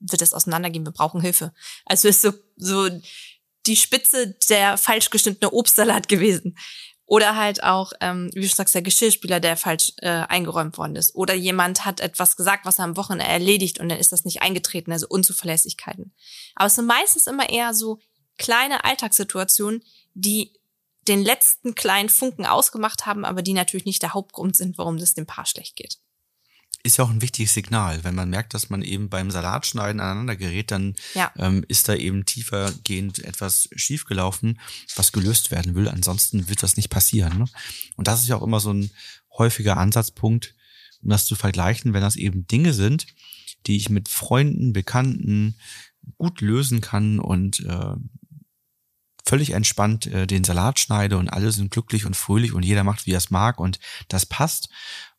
wird 0.00 0.22
es 0.22 0.34
auseinandergehen. 0.34 0.84
Wir 0.84 0.92
brauchen 0.92 1.20
Hilfe. 1.20 1.52
Also 1.84 2.08
ist 2.08 2.22
so, 2.22 2.32
so 2.56 2.88
die 3.66 3.76
Spitze 3.76 4.36
der 4.48 4.76
falsch 4.76 5.10
geschnittene 5.10 5.52
Obstsalat 5.52 6.08
gewesen. 6.08 6.56
Oder 7.04 7.36
halt 7.36 7.62
auch, 7.62 7.92
ähm, 8.00 8.30
wie 8.34 8.42
du 8.42 8.48
sagst, 8.48 8.74
der 8.74 8.82
Geschirrspüler, 8.82 9.40
der 9.40 9.56
falsch 9.56 9.92
äh, 9.98 10.08
eingeräumt 10.08 10.76
worden 10.76 10.94
ist. 10.94 11.14
Oder 11.14 11.32
jemand 11.32 11.86
hat 11.86 12.00
etwas 12.00 12.36
gesagt, 12.36 12.66
was 12.66 12.78
er 12.78 12.84
am 12.84 12.98
Wochenende 12.98 13.24
erledigt 13.24 13.80
und 13.80 13.88
dann 13.88 13.98
ist 13.98 14.12
das 14.12 14.26
nicht 14.26 14.42
eingetreten, 14.42 14.92
also 14.92 15.06
Unzuverlässigkeiten. 15.08 16.12
Aber 16.54 16.66
es 16.66 16.74
sind 16.74 16.84
meistens 16.86 17.26
immer 17.26 17.48
eher 17.48 17.72
so 17.72 17.98
kleine 18.36 18.84
Alltagssituationen, 18.84 19.82
die 20.12 20.52
den 21.08 21.24
letzten 21.24 21.74
kleinen 21.74 22.10
Funken 22.10 22.44
ausgemacht 22.44 23.06
haben, 23.06 23.24
aber 23.24 23.40
die 23.40 23.54
natürlich 23.54 23.86
nicht 23.86 24.02
der 24.02 24.12
Hauptgrund 24.12 24.54
sind, 24.54 24.76
warum 24.76 24.96
es 24.96 25.14
dem 25.14 25.26
Paar 25.26 25.46
schlecht 25.46 25.76
geht. 25.76 25.96
Ist 26.88 26.96
ja 26.96 27.04
auch 27.04 27.10
ein 27.10 27.22
wichtiges 27.22 27.54
Signal. 27.54 28.02
Wenn 28.02 28.14
man 28.16 28.28
merkt, 28.30 28.52
dass 28.54 28.70
man 28.70 28.82
eben 28.82 29.08
beim 29.08 29.30
Salatschneiden 29.30 30.00
aneinander 30.00 30.34
gerät, 30.36 30.70
dann 30.72 30.94
Ja. 31.14 31.30
ähm, 31.36 31.64
ist 31.68 31.88
da 31.88 31.94
eben 31.94 32.24
tiefergehend 32.24 33.20
etwas 33.20 33.68
schiefgelaufen, 33.76 34.58
was 34.96 35.12
gelöst 35.12 35.50
werden 35.50 35.74
will. 35.76 35.88
Ansonsten 35.88 36.48
wird 36.48 36.62
das 36.62 36.76
nicht 36.76 36.90
passieren. 36.90 37.38
Ne? 37.38 37.44
Und 37.96 38.08
das 38.08 38.20
ist 38.22 38.28
ja 38.28 38.36
auch 38.36 38.42
immer 38.42 38.60
so 38.60 38.72
ein 38.72 38.90
häufiger 39.38 39.76
Ansatzpunkt, 39.76 40.54
um 41.02 41.10
das 41.10 41.24
zu 41.26 41.36
vergleichen, 41.36 41.92
wenn 41.92 42.02
das 42.02 42.16
eben 42.16 42.46
Dinge 42.48 42.72
sind, 42.74 43.06
die 43.66 43.76
ich 43.76 43.88
mit 43.88 44.08
Freunden, 44.08 44.72
Bekannten 44.72 45.54
gut 46.16 46.40
lösen 46.40 46.80
kann 46.80 47.20
und 47.20 47.60
äh, 47.60 47.94
völlig 49.26 49.50
entspannt 49.50 50.06
äh, 50.06 50.26
den 50.26 50.42
Salat 50.42 50.80
schneide 50.80 51.18
und 51.18 51.28
alle 51.28 51.52
sind 51.52 51.70
glücklich 51.70 52.06
und 52.06 52.16
fröhlich 52.16 52.54
und 52.54 52.64
jeder 52.64 52.82
macht, 52.82 53.06
wie 53.06 53.12
er 53.12 53.18
es 53.18 53.30
mag 53.30 53.60
und 53.60 53.78
das 54.08 54.24
passt. 54.24 54.70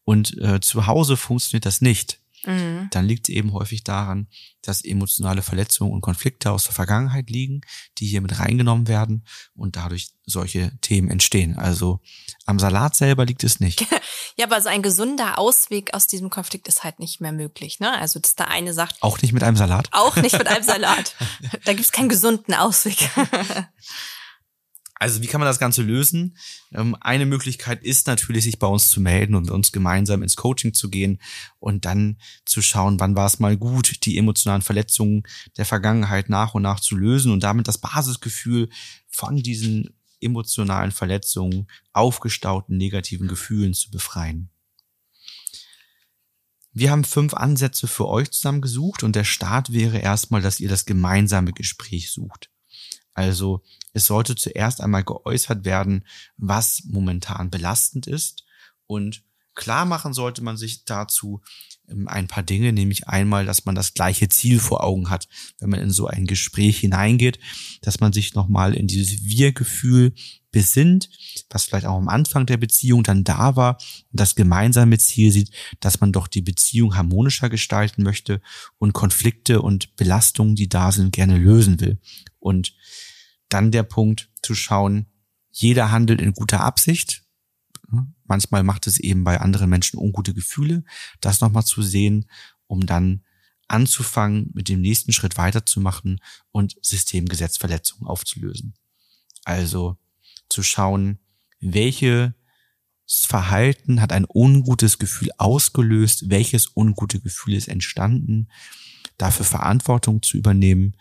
Und 0.10 0.36
äh, 0.40 0.60
zu 0.60 0.88
Hause 0.88 1.18
funktioniert 1.18 1.68
das 1.68 1.82
nicht. 1.82 2.20
Mhm. 2.44 2.88
Dann 2.90 3.06
liegt 3.06 3.30
es 3.30 3.36
eben 3.36 3.54
häufig 3.54 3.84
daran, 3.84 4.26
dass 4.64 4.84
emotionale 4.84 5.44
Verletzungen 5.44 5.92
und 5.94 6.02
Konflikte 6.02 6.50
aus 6.52 6.64
der 6.64 6.74
Vergangenheit 6.74 7.30
liegen, 7.30 7.62
die 8.00 8.08
hier 8.08 8.22
mit 8.22 8.40
reingenommen 8.40 8.88
werden 8.88 9.24
und 9.54 9.76
dadurch 9.76 10.10
solche 10.26 10.72
Themen 10.82 11.12
entstehen. 11.12 11.60
Also 11.60 12.00
am 12.48 12.58
Salat 12.58 12.96
selber 12.96 13.26
liegt 13.26 13.44
es 13.44 13.60
nicht. 13.60 13.86
Ja, 14.38 14.46
aber 14.46 14.62
so 14.62 14.70
ein 14.70 14.82
gesunder 14.82 15.38
Ausweg 15.38 15.94
aus 15.94 16.08
diesem 16.08 16.30
Konflikt 16.30 16.70
ist 16.70 16.86
halt 16.86 17.00
nicht 17.00 17.20
mehr 17.20 17.34
möglich. 17.34 17.82
Ne? 17.82 17.92
Also, 18.00 18.20
dass 18.20 18.36
der 18.36 18.48
eine 18.48 18.74
sagt, 18.74 18.96
Auch 19.02 19.22
nicht 19.22 19.34
mit 19.34 19.44
einem 19.44 19.58
Salat. 19.58 19.90
auch 19.92 20.16
nicht 20.16 20.38
mit 20.38 20.48
einem 20.48 20.64
Salat. 20.74 21.14
Da 21.66 21.74
gibt's 21.74 21.92
keinen 21.92 22.08
gesunden 22.08 22.54
Ausweg. 22.54 22.96
Also 25.00 25.22
wie 25.22 25.28
kann 25.28 25.40
man 25.40 25.48
das 25.48 25.60
Ganze 25.60 25.82
lösen? 25.82 26.38
Ähm, 26.74 26.96
eine 27.00 27.26
Möglichkeit 27.26 27.84
ist 27.84 28.08
natürlich, 28.08 28.44
sich 28.44 28.60
bei 28.60 28.68
uns 28.68 28.90
zu 28.90 29.00
melden 29.00 29.34
und 29.34 29.50
uns 29.50 29.72
gemeinsam 29.72 30.22
ins 30.22 30.36
Coaching 30.36 30.74
zu 30.74 30.90
gehen 30.90 31.22
und 31.60 31.86
dann 31.86 32.18
zu 32.46 32.62
schauen, 32.62 33.00
wann 33.00 33.16
war 33.16 33.26
es 33.26 33.40
mal 33.40 33.56
gut, 33.56 34.06
die 34.06 34.18
emotionalen 34.18 34.62
Verletzungen 34.62 35.24
der 35.58 35.66
Vergangenheit 35.66 36.28
nach 36.28 36.54
und 36.54 36.64
nach 36.64 36.82
zu 36.82 36.98
lösen 36.98 37.32
und 37.32 37.44
damit 37.44 37.70
das 37.70 37.78
Basisgefühl 37.78 38.70
von 39.08 39.38
diesen 39.38 39.96
emotionalen 40.22 40.92
Verletzungen, 40.92 41.68
aufgestauten 41.94 42.78
negativen 42.78 43.30
Gefühlen 43.30 43.74
zu 43.74 43.90
befreien. 43.92 44.50
Wir 46.74 46.92
haben 46.92 47.06
fünf 47.06 47.34
Ansätze 47.34 47.88
für 47.88 48.08
euch 48.08 48.32
zusammengesucht 48.32 49.04
und 49.04 49.16
der 49.16 49.24
Start 49.24 49.72
wäre 49.72 50.00
erstmal, 50.00 50.42
dass 50.42 50.60
ihr 50.60 50.70
das 50.70 50.86
gemeinsame 50.86 51.54
Gespräch 51.54 52.12
sucht. 52.12 52.49
Also 53.20 53.62
es 53.92 54.06
sollte 54.06 54.36
zuerst 54.36 54.80
einmal 54.80 55.04
geäußert 55.04 55.66
werden, 55.66 56.06
was 56.38 56.84
momentan 56.86 57.50
belastend 57.50 58.08
ist 58.08 58.46
und 58.88 59.24
klar 59.56 59.84
machen 59.84 60.14
sollte 60.14 60.42
man 60.42 60.56
sich 60.56 60.86
dazu 60.86 61.42
ähm, 61.90 62.08
ein 62.08 62.28
paar 62.28 62.44
Dinge, 62.44 62.72
nämlich 62.72 63.10
einmal, 63.10 63.46
dass 63.46 63.66
man 63.66 63.76
das 63.76 63.94
gleiche 63.94 64.30
Ziel 64.30 64.58
vor 64.58 64.86
Augen 64.86 65.10
hat, 65.10 65.28
wenn 65.60 65.70
man 65.70 65.82
in 65.82 65.92
so 65.92 66.08
ein 66.08 66.28
Gespräch 66.28 66.80
hineingeht, 66.80 67.40
dass 67.82 68.00
man 68.00 68.14
sich 68.14 68.36
nochmal 68.36 68.74
in 68.74 68.88
dieses 68.88 69.26
Wir-Gefühl 69.26 70.14
besinnt, 70.52 71.10
was 71.50 71.66
vielleicht 71.66 71.88
auch 71.88 71.98
am 71.98 72.08
Anfang 72.08 72.46
der 72.46 72.56
Beziehung 72.56 73.04
dann 73.04 73.26
da 73.26 73.58
war 73.58 73.78
und 74.12 74.20
das 74.20 74.36
gemeinsame 74.36 74.98
Ziel 74.98 75.34
sieht, 75.34 75.52
dass 75.82 76.00
man 76.00 76.14
doch 76.14 76.30
die 76.30 76.42
Beziehung 76.42 76.96
harmonischer 76.96 77.50
gestalten 77.50 78.02
möchte 78.02 78.42
und 78.78 78.94
Konflikte 78.94 79.62
und 79.62 79.98
Belastungen, 79.98 80.56
die 80.56 80.70
da 80.70 80.94
sind, 80.94 81.12
gerne 81.12 81.38
lösen 81.38 81.82
will. 81.82 82.00
Und 82.40 82.74
dann 83.50 83.72
der 83.72 83.84
Punkt 83.84 84.30
zu 84.42 84.56
schauen, 84.56 85.08
jeder 85.52 85.92
handelt 85.92 86.22
in 86.22 86.34
guter 86.34 86.62
Absicht. 86.62 87.24
Manchmal 88.26 88.64
macht 88.64 88.88
es 88.88 89.00
eben 89.00 89.24
bei 89.24 89.42
anderen 89.42 89.70
Menschen 89.70 89.98
ungute 89.98 90.34
Gefühle. 90.34 90.84
Das 91.22 91.42
nochmal 91.42 91.66
zu 91.66 91.82
sehen, 91.82 92.30
um 92.68 92.86
dann 92.86 93.24
anzufangen, 93.68 94.52
mit 94.54 94.70
dem 94.70 94.82
nächsten 94.82 95.12
Schritt 95.12 95.38
weiterzumachen 95.38 96.20
und 96.52 96.78
Systemgesetzverletzungen 96.82 98.08
aufzulösen. 98.08 98.76
Also 99.44 99.98
zu 100.50 100.64
schauen, 100.64 101.20
welches 101.60 102.34
Verhalten 103.08 104.02
hat 104.02 104.12
ein 104.12 104.26
ungutes 104.28 104.98
Gefühl 105.00 105.30
ausgelöst, 105.38 106.30
welches 106.30 106.76
ungute 106.76 107.20
Gefühl 107.20 107.56
ist 107.56 107.68
entstanden, 107.68 108.50
dafür 109.18 109.46
Verantwortung 109.46 110.22
zu 110.22 110.38
übernehmen, 110.38 110.96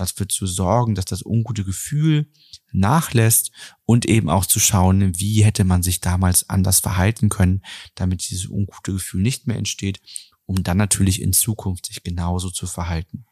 dafür 0.00 0.28
zu 0.28 0.46
sorgen, 0.46 0.94
dass 0.94 1.04
das 1.04 1.24
ungute 1.24 1.64
Gefühl 1.64 2.30
nachlässt 2.72 3.50
und 3.84 4.06
eben 4.06 4.30
auch 4.30 4.46
zu 4.46 4.60
schauen, 4.60 5.18
wie 5.18 5.44
hätte 5.44 5.64
man 5.64 5.82
sich 5.82 6.00
damals 6.00 6.48
anders 6.48 6.80
verhalten 6.80 7.28
können, 7.28 7.62
damit 7.94 8.28
dieses 8.28 8.46
ungute 8.46 8.92
Gefühl 8.92 9.22
nicht 9.22 9.46
mehr 9.46 9.56
entsteht, 9.56 10.00
um 10.44 10.62
dann 10.62 10.76
natürlich 10.76 11.20
in 11.20 11.32
Zukunft 11.32 11.86
sich 11.86 12.02
genauso 12.02 12.50
zu 12.50 12.66
verhalten. 12.66 13.26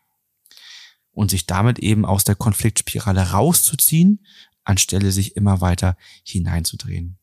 Und 1.12 1.30
sich 1.30 1.46
damit 1.46 1.78
eben 1.78 2.04
aus 2.04 2.24
der 2.24 2.34
Konfliktspirale 2.34 3.30
rauszuziehen, 3.30 4.26
anstelle 4.64 5.12
sich 5.12 5.36
immer 5.36 5.60
weiter 5.60 5.96
hineinzudrehen. 6.24 7.18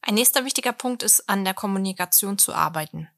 Ein 0.00 0.14
nächster 0.14 0.44
wichtiger 0.44 0.72
Punkt 0.72 1.02
ist, 1.02 1.28
an 1.28 1.44
der 1.44 1.52
Kommunikation 1.52 2.38
zu 2.38 2.54
arbeiten. 2.54 3.08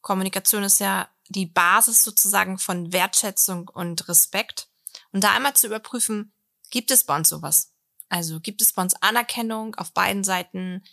Kommunikation 0.00 0.62
ist 0.62 0.80
ja 0.80 1.08
die 1.28 1.46
Basis 1.46 2.04
sozusagen 2.04 2.58
von 2.58 2.92
Wertschätzung 2.92 3.68
und 3.68 4.08
Respekt. 4.08 4.68
Und 5.12 5.24
da 5.24 5.32
einmal 5.32 5.54
zu 5.54 5.66
überprüfen, 5.66 6.32
gibt 6.70 6.90
es 6.90 7.04
bei 7.04 7.16
uns 7.16 7.28
sowas? 7.28 7.72
Also 8.08 8.40
gibt 8.40 8.62
es 8.62 8.72
bei 8.72 8.82
uns 8.82 8.94
Anerkennung 8.94 9.74
auf 9.76 9.92
beiden 9.92 10.24
Seiten? 10.24 10.84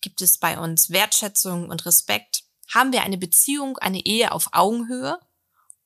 Gibt 0.00 0.22
es 0.22 0.38
bei 0.38 0.58
uns 0.58 0.90
Wertschätzung 0.90 1.68
und 1.68 1.84
Respekt? 1.86 2.44
Haben 2.72 2.92
wir 2.92 3.02
eine 3.02 3.18
Beziehung, 3.18 3.78
eine 3.78 4.04
Ehe 4.04 4.32
auf 4.32 4.48
Augenhöhe? 4.52 5.18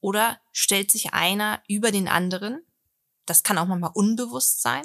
Oder 0.01 0.41
stellt 0.53 0.91
sich 0.91 1.13
einer 1.13 1.63
über 1.69 1.91
den 1.91 2.09
anderen? 2.09 2.65
Das 3.25 3.43
kann 3.43 3.59
auch 3.59 3.67
manchmal 3.67 3.91
unbewusst 3.95 4.63
sein. 4.63 4.85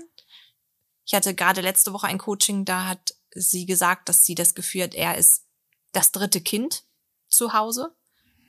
Ich 1.06 1.14
hatte 1.14 1.36
gerade 1.36 1.62
letzte 1.62 1.94
Woche 1.94 2.08
ein 2.08 2.18
Coaching, 2.18 2.66
da 2.66 2.88
hat 2.88 3.16
sie 3.34 3.66
gesagt, 3.66 4.10
dass 4.10 4.24
sie 4.24 4.36
das 4.36 4.56
Gefühl 4.56 4.84
hat, 4.84 4.96
er 4.96 5.18
ist 5.18 5.46
das 5.92 6.12
dritte 6.12 6.42
Kind 6.42 6.84
zu 7.28 7.54
Hause. 7.54 7.96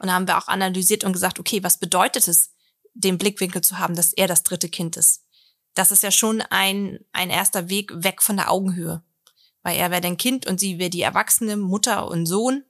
Und 0.03 0.09
da 0.09 0.15
haben 0.15 0.27
wir 0.27 0.37
auch 0.37 0.49
analysiert 0.49 1.05
und 1.05 1.13
gesagt, 1.13 1.39
okay, 1.39 1.63
was 1.63 1.79
bedeutet 1.79 2.27
es, 2.27 2.51
den 2.93 3.19
Blickwinkel 3.19 3.63
zu 3.63 3.79
haben, 3.79 3.95
dass 3.95 4.13
er 4.13 4.27
das 4.27 4.43
dritte 4.43 4.69
Kind 4.69 4.97
ist? 4.97 5.23
Das 5.75 5.93
ist 5.93 6.03
ja 6.03 6.11
schon 6.11 6.43
ein, 6.51 6.99
ein 7.13 7.31
erster 7.31 7.69
Weg 7.69 7.93
weg 7.95 8.21
von 8.21 8.37
der 8.37 8.51
Augenhöhe. 8.51 9.05
Weil 9.63 9.77
er 9.79 9.93
wäre 9.93 10.01
dein 10.01 10.17
Kind 10.17 10.49
und 10.49 10.59
sie 10.59 10.81
wäre 10.81 10.91
die 10.91 11.03
erwachsene 11.03 11.57
Mutter 11.57 12.09
und 12.09 12.27
Sohn. 12.27 12.65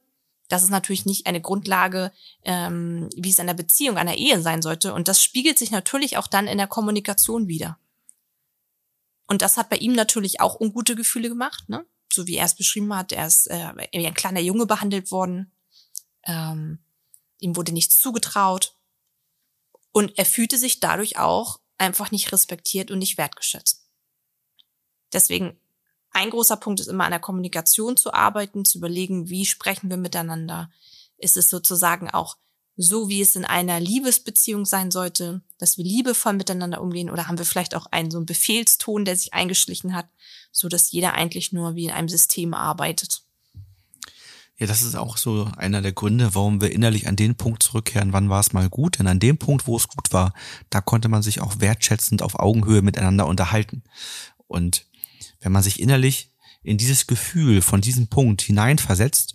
Das 0.47 0.61
ist 0.61 0.69
natürlich 0.69 1.07
nicht 1.07 1.25
eine 1.25 1.41
Grundlage, 1.41 2.11
ähm, 2.43 3.09
wie 3.15 3.31
es 3.31 3.39
in 3.39 3.47
der 3.47 3.55
Beziehung, 3.55 3.97
einer 3.97 4.15
Ehe 4.15 4.39
sein 4.39 4.61
sollte. 4.61 4.93
Und 4.93 5.07
das 5.07 5.23
spiegelt 5.23 5.57
sich 5.57 5.71
natürlich 5.71 6.17
auch 6.17 6.27
dann 6.27 6.45
in 6.45 6.59
der 6.59 6.67
Kommunikation 6.67 7.47
wieder. 7.47 7.79
Und 9.25 9.41
das 9.41 9.57
hat 9.57 9.69
bei 9.69 9.77
ihm 9.77 9.93
natürlich 9.93 10.39
auch 10.39 10.59
ungute 10.59 10.95
Gefühle 10.95 11.29
gemacht, 11.29 11.67
ne? 11.67 11.83
So 12.13 12.27
wie 12.27 12.35
er 12.35 12.45
es 12.45 12.53
beschrieben 12.53 12.95
hat, 12.95 13.11
er 13.11 13.25
ist 13.25 13.49
äh, 13.49 13.73
wie 13.91 14.05
ein 14.05 14.13
kleiner 14.13 14.39
Junge 14.41 14.67
behandelt 14.67 15.09
worden. 15.09 15.51
Ähm, 16.27 16.77
ihm 17.43 17.55
wurde 17.55 17.71
nichts 17.71 17.99
zugetraut. 17.99 18.75
Und 19.91 20.17
er 20.17 20.25
fühlte 20.25 20.57
sich 20.57 20.79
dadurch 20.79 21.17
auch 21.19 21.59
einfach 21.77 22.11
nicht 22.11 22.31
respektiert 22.31 22.89
und 22.89 22.99
nicht 22.99 23.17
wertgeschätzt. 23.17 23.85
Deswegen, 25.11 25.59
ein 26.11 26.29
großer 26.29 26.57
Punkt 26.57 26.79
ist 26.79 26.87
immer 26.87 27.05
an 27.05 27.11
der 27.11 27.19
Kommunikation 27.19 27.97
zu 27.97 28.13
arbeiten, 28.13 28.65
zu 28.65 28.77
überlegen, 28.79 29.29
wie 29.29 29.45
sprechen 29.45 29.89
wir 29.89 29.97
miteinander. 29.97 30.71
Ist 31.17 31.37
es 31.37 31.49
sozusagen 31.49 32.09
auch 32.09 32.37
so, 32.75 33.07
wie 33.07 33.21
es 33.21 33.35
in 33.35 33.45
einer 33.45 33.79
Liebesbeziehung 33.79 34.65
sein 34.65 34.89
sollte, 34.89 35.41
dass 35.59 35.77
wir 35.77 35.85
liebevoll 35.85 36.33
miteinander 36.33 36.81
umgehen 36.81 37.09
oder 37.09 37.27
haben 37.27 37.37
wir 37.37 37.45
vielleicht 37.45 37.75
auch 37.75 37.85
einen 37.87 38.09
so 38.09 38.17
einen 38.17 38.25
Befehlston, 38.25 39.05
der 39.05 39.15
sich 39.15 39.33
eingeschlichen 39.33 39.95
hat, 39.95 40.07
so 40.51 40.69
dass 40.69 40.91
jeder 40.91 41.13
eigentlich 41.13 41.51
nur 41.51 41.75
wie 41.75 41.85
in 41.85 41.91
einem 41.91 42.09
System 42.09 42.53
arbeitet. 42.55 43.23
Ja, 44.57 44.67
das 44.67 44.83
ist 44.83 44.95
auch 44.95 45.17
so 45.17 45.49
einer 45.57 45.81
der 45.81 45.93
Gründe, 45.93 46.35
warum 46.35 46.61
wir 46.61 46.71
innerlich 46.71 47.07
an 47.07 47.15
den 47.15 47.35
Punkt 47.35 47.63
zurückkehren, 47.63 48.13
wann 48.13 48.29
war 48.29 48.39
es 48.39 48.53
mal 48.53 48.69
gut. 48.69 48.99
Denn 48.99 49.07
an 49.07 49.19
dem 49.19 49.37
Punkt, 49.37 49.65
wo 49.65 49.75
es 49.75 49.87
gut 49.87 50.13
war, 50.13 50.33
da 50.69 50.79
konnte 50.79 51.09
man 51.09 51.23
sich 51.23 51.41
auch 51.41 51.59
wertschätzend 51.59 52.21
auf 52.21 52.39
Augenhöhe 52.39 52.83
miteinander 52.83 53.25
unterhalten. 53.25 53.83
Und 54.47 54.85
wenn 55.41 55.51
man 55.51 55.63
sich 55.63 55.79
innerlich 55.79 56.31
in 56.61 56.77
dieses 56.77 57.07
Gefühl 57.07 57.61
von 57.61 57.81
diesem 57.81 58.07
Punkt 58.07 58.41
hineinversetzt, 58.41 59.33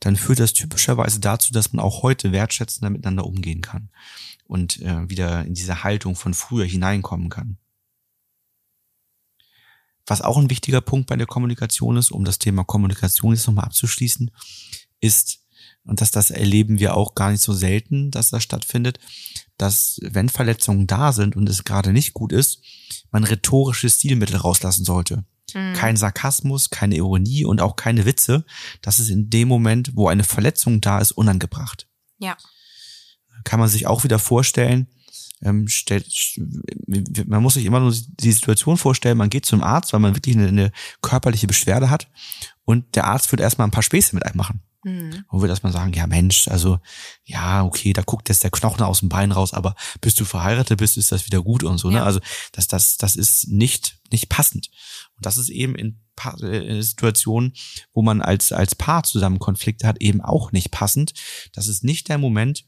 dann 0.00 0.16
führt 0.16 0.40
das 0.40 0.52
typischerweise 0.52 1.20
dazu, 1.20 1.52
dass 1.52 1.72
man 1.72 1.84
auch 1.84 2.02
heute 2.02 2.32
wertschätzender 2.32 2.90
miteinander 2.90 3.24
umgehen 3.24 3.62
kann 3.62 3.88
und 4.46 4.82
äh, 4.82 5.08
wieder 5.08 5.44
in 5.44 5.54
diese 5.54 5.84
Haltung 5.84 6.16
von 6.16 6.34
früher 6.34 6.66
hineinkommen 6.66 7.30
kann. 7.30 7.56
Was 10.06 10.22
auch 10.22 10.38
ein 10.38 10.50
wichtiger 10.50 10.80
Punkt 10.80 11.08
bei 11.08 11.16
der 11.16 11.26
Kommunikation 11.26 11.96
ist, 11.96 12.10
um 12.10 12.24
das 12.24 12.38
Thema 12.38 12.64
Kommunikation 12.64 13.34
jetzt 13.34 13.46
nochmal 13.46 13.64
abzuschließen, 13.64 14.30
ist, 15.00 15.40
und 15.84 16.00
dass 16.00 16.10
das 16.10 16.30
erleben 16.30 16.78
wir 16.78 16.96
auch 16.96 17.14
gar 17.14 17.30
nicht 17.30 17.42
so 17.42 17.52
selten, 17.52 18.10
dass 18.10 18.30
das 18.30 18.42
stattfindet, 18.42 18.98
dass 19.56 19.98
wenn 20.02 20.28
Verletzungen 20.28 20.86
da 20.86 21.12
sind 21.12 21.36
und 21.36 21.48
es 21.48 21.64
gerade 21.64 21.92
nicht 21.92 22.12
gut 22.12 22.32
ist, 22.32 22.62
man 23.10 23.24
rhetorische 23.24 23.88
Stilmittel 23.88 24.36
rauslassen 24.36 24.84
sollte. 24.84 25.24
Kein 25.74 25.96
Sarkasmus, 25.96 26.70
keine 26.70 26.96
Ironie 26.96 27.44
und 27.44 27.62
auch 27.62 27.76
keine 27.76 28.04
Witze. 28.04 28.44
Das 28.82 28.98
ist 28.98 29.08
in 29.08 29.30
dem 29.30 29.48
Moment, 29.48 29.92
wo 29.94 30.08
eine 30.08 30.24
Verletzung 30.24 30.80
da 30.80 30.98
ist, 30.98 31.12
unangebracht. 31.12 31.88
Ja. 32.18 32.36
Kann 33.44 33.60
man 33.60 33.68
sich 33.68 33.86
auch 33.86 34.04
wieder 34.04 34.18
vorstellen, 34.18 34.88
ähm, 35.46 35.68
stellt, 35.68 36.06
man 37.26 37.42
muss 37.42 37.54
sich 37.54 37.64
immer 37.64 37.80
nur 37.80 37.92
die 37.92 38.32
Situation 38.32 38.76
vorstellen, 38.76 39.18
man 39.18 39.30
geht 39.30 39.46
zum 39.46 39.62
Arzt, 39.62 39.92
weil 39.92 40.00
man 40.00 40.14
wirklich 40.14 40.36
eine, 40.36 40.48
eine 40.48 40.72
körperliche 41.00 41.46
Beschwerde 41.46 41.88
hat 41.88 42.08
und 42.64 42.96
der 42.96 43.04
Arzt 43.04 43.30
wird 43.32 43.40
erstmal 43.40 43.66
ein 43.66 43.72
paar 43.72 43.82
Späße 43.82 44.14
mit 44.14 44.26
einem 44.26 44.36
machen. 44.36 44.60
Mhm. 44.84 45.24
Und 45.28 45.40
wird 45.40 45.50
erstmal 45.50 45.72
sagen, 45.72 45.92
ja 45.94 46.06
Mensch, 46.06 46.46
also 46.48 46.78
ja, 47.24 47.64
okay, 47.64 47.92
da 47.92 48.02
guckt 48.02 48.28
jetzt 48.28 48.44
der 48.44 48.52
Knochen 48.52 48.82
aus 48.82 49.00
dem 49.00 49.08
Bein 49.08 49.32
raus, 49.32 49.52
aber 49.52 49.74
bis 50.00 50.14
du 50.14 50.24
verheiratet 50.24 50.78
bist, 50.78 50.96
ist 50.96 51.10
das 51.10 51.26
wieder 51.26 51.42
gut 51.42 51.64
und 51.64 51.78
so. 51.78 51.90
Ne? 51.90 51.96
Ja. 51.96 52.04
Also 52.04 52.20
das, 52.52 52.68
das, 52.68 52.96
das 52.96 53.16
ist 53.16 53.48
nicht, 53.48 53.98
nicht 54.12 54.28
passend. 54.28 54.70
Und 55.16 55.26
das 55.26 55.38
ist 55.38 55.48
eben 55.48 55.74
in 55.74 55.98
Pa- 56.14 56.38
äh, 56.38 56.80
Situationen, 56.82 57.52
wo 57.94 58.02
man 58.02 58.22
als, 58.22 58.52
als 58.52 58.76
Paar 58.76 59.02
zusammen 59.02 59.40
Konflikte 59.40 59.88
hat, 59.88 60.00
eben 60.00 60.20
auch 60.20 60.52
nicht 60.52 60.70
passend. 60.70 61.14
Das 61.52 61.66
ist 61.66 61.82
nicht 61.82 62.08
der 62.08 62.18
Moment, 62.18 62.64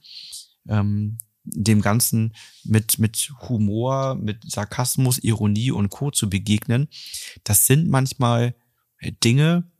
ähm, 0.68 1.18
dem 1.54 1.80
Ganzen 1.80 2.34
mit, 2.64 2.98
mit 2.98 3.32
Humor, 3.48 4.14
mit 4.14 4.50
Sarkasmus, 4.50 5.18
Ironie 5.18 5.70
und 5.70 5.88
Co. 5.90 6.10
zu 6.10 6.28
begegnen. 6.28 6.88
Das 7.44 7.66
sind 7.66 7.88
manchmal 7.88 8.54
äh, 8.98 9.12
Dinge, 9.24 9.70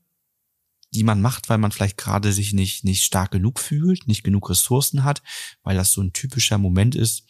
die 0.91 1.05
man 1.05 1.21
macht, 1.21 1.49
weil 1.49 1.59
man 1.59 1.73
vielleicht 1.73 1.99
gerade 1.99 2.33
sich 2.33 2.53
nicht, 2.53 2.85
nicht 2.85 3.05
stark 3.05 3.31
genug 3.31 3.59
fühlt, 3.59 4.09
nicht 4.09 4.25
genug 4.25 4.49
Ressourcen 4.49 5.05
hat, 5.05 5.23
weil 5.63 5.77
das 5.77 5.93
so 5.93 6.01
ein 6.01 6.13
typischer 6.13 6.59
Moment 6.59 6.95
ist, 6.95 7.25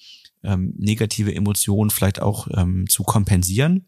ähm, 0.44 0.74
negative 0.78 1.34
Emotionen 1.34 1.90
vielleicht 1.90 2.22
auch 2.22 2.46
ähm, 2.54 2.86
zu 2.88 3.02
kompensieren. 3.02 3.86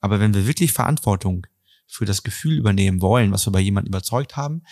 Aber 0.00 0.20
wenn 0.20 0.34
wir 0.34 0.46
wirklich 0.46 0.72
Verantwortung 0.72 1.46
für 1.86 2.04
das 2.04 2.22
Gefühl 2.22 2.58
übernehmen 2.58 3.00
wollen, 3.00 3.32
was 3.32 3.46
wir 3.46 3.52
bei 3.52 3.60
jemandem 3.60 3.92
überzeugt 3.92 4.36
haben, 4.36 4.62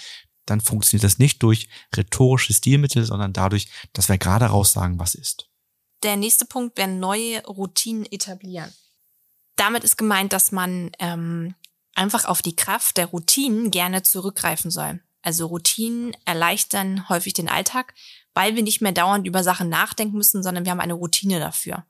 dann 0.47 0.61
funktioniert 0.61 1.05
das 1.05 1.19
nicht 1.19 1.43
durch 1.43 1.69
rhetorische 1.95 2.55
Stilmittel, 2.55 3.05
sondern 3.05 3.33
dadurch, 3.33 3.69
dass 3.93 4.09
wir 4.09 4.19
gerade 4.19 4.47
raus 4.47 4.73
sagen, 4.73 4.99
was 4.99 5.15
ist. 5.15 5.49
Der 6.03 6.17
nächste 6.17 6.47
Punkt 6.47 6.79
wäre 6.79 6.89
neue 6.89 7.45
Routinen 7.47 8.07
etablieren. 8.07 8.73
Damit 9.57 9.85
ist 9.85 9.97
gemeint, 9.97 10.33
dass 10.33 10.53
man 10.53 10.93
ähm, 10.99 11.55
einfach 11.95 12.27
auf 12.27 12.43
die 12.43 12.57
Kraft 12.57 12.97
der 12.97 13.07
Routinen 13.07 13.71
gerne 13.71 14.03
zurückgreifen 14.03 14.71
soll. 14.71 15.01
Also 15.23 15.47
Routinen 15.47 16.17
erleichtern 16.25 17.09
häufig 17.09 17.33
den 17.33 17.49
Alltag, 17.49 17.95
weil 18.35 18.55
wir 18.55 18.63
nicht 18.63 18.81
mehr 18.81 18.93
dauernd 18.93 19.27
über 19.27 19.43
Sachen 19.43 19.69
nachdenken 19.69 20.17
müssen, 20.17 20.43
sondern 20.43 20.65
wir 20.65 20.71
haben 20.71 20.81
eine 20.81 20.95
Routine 20.95 21.41
dafür. 21.41 21.85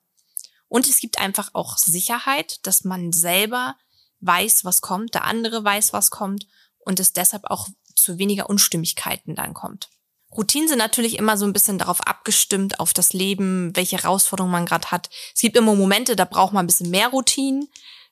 Und 0.69 0.89
es 0.89 1.01
gibt 1.01 1.19
einfach 1.19 1.51
auch 1.53 1.77
Sicherheit, 1.77 2.65
dass 2.67 2.85
man 2.85 3.13
selber 3.13 3.77
weiß, 4.21 4.65
was 4.65 4.81
kommt, 4.81 5.15
der 5.15 5.25
andere 5.25 5.63
weiß, 5.63 5.93
was 5.93 6.11
kommt 6.11 6.47
und 6.79 7.01
es 7.01 7.13
deshalb 7.13 7.45
auch 7.45 7.69
zu 7.97 8.19
weniger 8.19 8.49
Unstimmigkeiten 8.49 9.35
dann 9.35 9.55
kommt. 9.55 9.89
Routinen 10.37 10.69
sind 10.69 10.79
natürlich 10.79 11.19
immer 11.19 11.37
so 11.37 11.47
ein 11.47 11.53
bisschen 11.53 11.79
darauf 11.79 12.01
abgestimmt, 12.01 12.81
auf 12.81 12.93
das 12.93 13.13
Leben, 13.13 13.75
welche 13.75 13.97
Herausforderungen 13.97 14.53
man 14.53 14.67
gerade 14.67 14.91
hat. 14.91 15.09
Es 15.35 15.41
gibt 15.41 15.57
immer 15.57 15.75
Momente, 15.75 16.17
da 16.17 16.25
braucht 16.25 16.53
man 16.53 16.65
ein 16.65 16.67
bisschen 16.67 16.91
mehr 16.91 17.09
Routinen. 17.09 17.69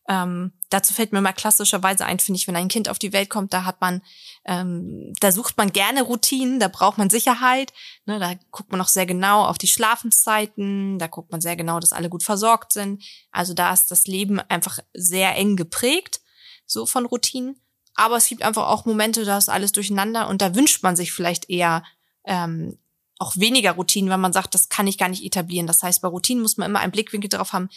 Ähm, 0.06 0.52
dazu 0.68 0.92
fällt 0.92 1.12
mir 1.12 1.22
mal 1.22 1.32
klassischerweise 1.32 2.04
ein, 2.04 2.18
finde 2.18 2.38
ich, 2.38 2.46
wenn 2.46 2.56
ein 2.56 2.68
Kind 2.68 2.88
auf 2.88 2.98
die 2.98 3.14
Welt 3.14 3.30
kommt, 3.30 3.54
da 3.54 3.64
hat 3.64 3.80
man, 3.80 4.02
ähm, 4.44 5.12
da 5.20 5.32
sucht 5.32 5.56
man 5.56 5.72
gerne 5.72 6.02
Routinen, 6.02 6.60
da 6.60 6.68
braucht 6.68 6.98
man 6.98 7.08
Sicherheit. 7.08 7.72
Ne, 8.04 8.18
da 8.18 8.34
guckt 8.50 8.70
man 8.70 8.80
auch 8.80 8.88
sehr 8.88 9.06
genau 9.06 9.44
auf 9.44 9.56
die 9.56 9.66
Schlafenszeiten, 9.66 10.98
da 10.98 11.06
guckt 11.06 11.32
man 11.32 11.40
sehr 11.40 11.56
genau, 11.56 11.80
dass 11.80 11.94
alle 11.94 12.10
gut 12.10 12.22
versorgt 12.22 12.72
sind. 12.72 13.02
Also 13.32 13.54
da 13.54 13.72
ist 13.72 13.90
das 13.90 14.06
Leben 14.06 14.40
einfach 14.40 14.78
sehr 14.92 15.36
eng 15.36 15.56
geprägt, 15.56 16.20
so 16.66 16.84
von 16.84 17.06
Routinen. 17.06 17.63
Aber 17.94 18.16
es 18.16 18.26
gibt 18.26 18.42
einfach 18.42 18.66
auch 18.66 18.84
Momente, 18.84 19.24
da 19.24 19.38
ist 19.38 19.48
alles 19.48 19.72
durcheinander 19.72 20.28
und 20.28 20.42
da 20.42 20.54
wünscht 20.54 20.82
man 20.82 20.96
sich 20.96 21.12
vielleicht 21.12 21.48
eher 21.48 21.84
ähm, 22.24 22.78
auch 23.18 23.36
weniger 23.36 23.72
Routinen, 23.72 24.10
weil 24.10 24.18
man 24.18 24.32
sagt, 24.32 24.54
das 24.54 24.68
kann 24.68 24.86
ich 24.86 24.98
gar 24.98 25.08
nicht 25.08 25.24
etablieren. 25.24 25.66
Das 25.66 25.82
heißt, 25.82 26.02
bei 26.02 26.08
Routinen 26.08 26.42
muss 26.42 26.56
man 26.56 26.70
immer 26.70 26.80
einen 26.80 26.92
Blickwinkel 26.92 27.30
darauf 27.30 27.52
haben, 27.52 27.68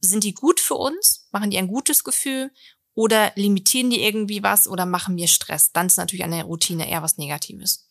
sind 0.00 0.24
die 0.24 0.34
gut 0.34 0.60
für 0.60 0.74
uns? 0.74 1.28
Machen 1.30 1.50
die 1.50 1.58
ein 1.58 1.68
gutes 1.68 2.04
Gefühl? 2.04 2.50
Oder 2.94 3.32
limitieren 3.36 3.90
die 3.90 4.02
irgendwie 4.02 4.42
was 4.42 4.66
oder 4.66 4.86
machen 4.86 5.14
mir 5.14 5.28
Stress? 5.28 5.72
Dann 5.72 5.86
ist 5.86 5.96
natürlich 5.96 6.24
eine 6.24 6.44
Routine 6.44 6.88
eher 6.88 7.02
was 7.02 7.18
Negatives. 7.18 7.88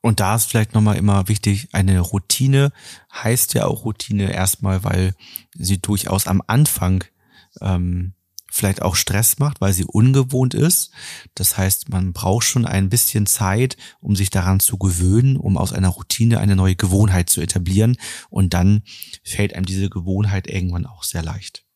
Und 0.00 0.20
da 0.20 0.36
ist 0.36 0.44
vielleicht 0.44 0.74
nochmal 0.74 0.96
immer 0.96 1.28
wichtig, 1.28 1.68
eine 1.72 2.00
Routine 2.00 2.72
heißt 3.12 3.54
ja 3.54 3.66
auch 3.66 3.84
Routine 3.84 4.32
erstmal, 4.32 4.84
weil 4.84 5.14
sie 5.54 5.80
durchaus 5.80 6.26
am 6.26 6.42
Anfang 6.46 7.04
ähm, 7.60 8.14
vielleicht 8.50 8.82
auch 8.82 8.96
Stress 8.96 9.38
macht, 9.38 9.60
weil 9.60 9.72
sie 9.72 9.84
ungewohnt 9.84 10.54
ist. 10.54 10.90
Das 11.34 11.56
heißt, 11.56 11.90
man 11.90 12.12
braucht 12.12 12.44
schon 12.44 12.66
ein 12.66 12.88
bisschen 12.88 13.26
Zeit, 13.26 13.76
um 14.00 14.16
sich 14.16 14.30
daran 14.30 14.60
zu 14.60 14.78
gewöhnen, 14.78 15.36
um 15.36 15.56
aus 15.56 15.72
einer 15.72 15.88
Routine 15.88 16.40
eine 16.40 16.56
neue 16.56 16.76
Gewohnheit 16.76 17.30
zu 17.30 17.40
etablieren. 17.40 17.96
Und 18.30 18.54
dann 18.54 18.82
fällt 19.22 19.54
einem 19.54 19.66
diese 19.66 19.90
Gewohnheit 19.90 20.46
irgendwann 20.48 20.86
auch 20.86 21.04
sehr 21.04 21.22
leicht. 21.22 21.67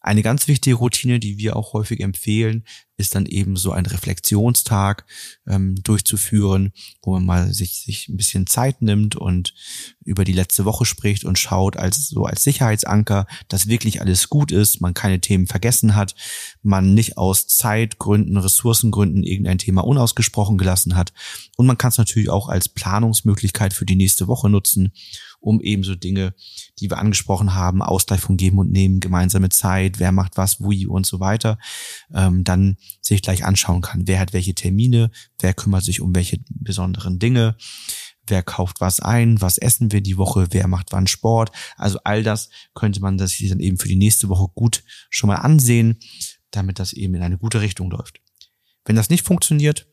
Eine 0.00 0.22
ganz 0.22 0.48
wichtige 0.48 0.76
Routine, 0.76 1.20
die 1.20 1.36
wir 1.36 1.56
auch 1.56 1.74
häufig 1.74 2.00
empfehlen, 2.00 2.64
ist 2.96 3.14
dann 3.14 3.26
eben 3.26 3.56
so 3.56 3.72
ein 3.72 3.86
Reflexionstag 3.86 5.04
ähm, 5.46 5.74
durchzuführen, 5.82 6.72
wo 7.02 7.12
man 7.12 7.24
mal 7.24 7.52
sich, 7.52 7.82
sich 7.82 8.08
ein 8.08 8.16
bisschen 8.16 8.46
Zeit 8.46 8.82
nimmt 8.82 9.16
und 9.16 9.54
über 10.04 10.24
die 10.24 10.32
letzte 10.32 10.64
Woche 10.64 10.84
spricht 10.84 11.24
und 11.24 11.38
schaut 11.38 11.76
als 11.76 12.08
so 12.08 12.24
als 12.24 12.44
Sicherheitsanker, 12.44 13.26
dass 13.48 13.68
wirklich 13.68 14.00
alles 14.00 14.28
gut 14.28 14.52
ist, 14.52 14.80
man 14.80 14.94
keine 14.94 15.20
Themen 15.20 15.46
vergessen 15.46 15.96
hat, 15.96 16.14
man 16.62 16.94
nicht 16.94 17.18
aus 17.18 17.46
Zeitgründen, 17.46 18.36
Ressourcengründen 18.36 19.22
irgendein 19.22 19.58
Thema 19.58 19.84
unausgesprochen 19.84 20.58
gelassen 20.58 20.96
hat. 20.96 21.12
Und 21.56 21.66
man 21.66 21.78
kann 21.78 21.90
es 21.90 21.98
natürlich 21.98 22.30
auch 22.30 22.48
als 22.48 22.68
Planungsmöglichkeit 22.68 23.72
für 23.72 23.86
die 23.86 23.96
nächste 23.96 24.28
Woche 24.28 24.48
nutzen, 24.48 24.92
um 25.40 25.60
eben 25.60 25.82
so 25.82 25.94
Dinge, 25.94 26.34
die 26.78 26.90
wir 26.90 26.98
angesprochen 26.98 27.54
haben, 27.54 27.82
Ausgleich 27.82 28.20
von 28.20 28.36
Geben 28.36 28.58
und 28.58 28.70
Nehmen, 28.70 29.00
gemeinsame 29.00 29.48
Zeit, 29.48 29.98
wer 29.98 30.12
macht 30.12 30.36
was, 30.36 30.60
wie 30.60 30.86
und 30.86 31.06
so 31.06 31.18
weiter, 31.20 31.58
ähm, 32.14 32.44
dann 32.44 32.76
sich 33.00 33.22
gleich 33.22 33.44
anschauen 33.44 33.80
kann. 33.80 34.06
Wer 34.06 34.20
hat 34.20 34.32
welche 34.32 34.54
Termine, 34.54 35.10
wer 35.38 35.54
kümmert 35.54 35.84
sich 35.84 36.00
um 36.00 36.14
welche 36.14 36.38
besonderen 36.50 37.18
Dinge, 37.18 37.56
wer 38.26 38.42
kauft 38.42 38.80
was 38.80 39.00
ein, 39.00 39.40
was 39.40 39.58
essen 39.58 39.92
wir 39.92 40.00
die 40.00 40.16
Woche, 40.16 40.48
wer 40.50 40.68
macht 40.68 40.92
wann 40.92 41.06
Sport. 41.06 41.50
Also 41.76 41.98
all 42.04 42.22
das 42.22 42.50
könnte 42.74 43.00
man 43.00 43.18
sich 43.18 43.48
dann 43.48 43.60
eben 43.60 43.78
für 43.78 43.88
die 43.88 43.96
nächste 43.96 44.28
Woche 44.28 44.50
gut 44.54 44.84
schon 45.08 45.28
mal 45.28 45.36
ansehen, 45.36 45.98
damit 46.50 46.78
das 46.78 46.92
eben 46.92 47.14
in 47.14 47.22
eine 47.22 47.38
gute 47.38 47.60
Richtung 47.60 47.90
läuft. 47.90 48.20
Wenn 48.84 48.96
das 48.96 49.10
nicht 49.10 49.26
funktioniert, 49.26 49.89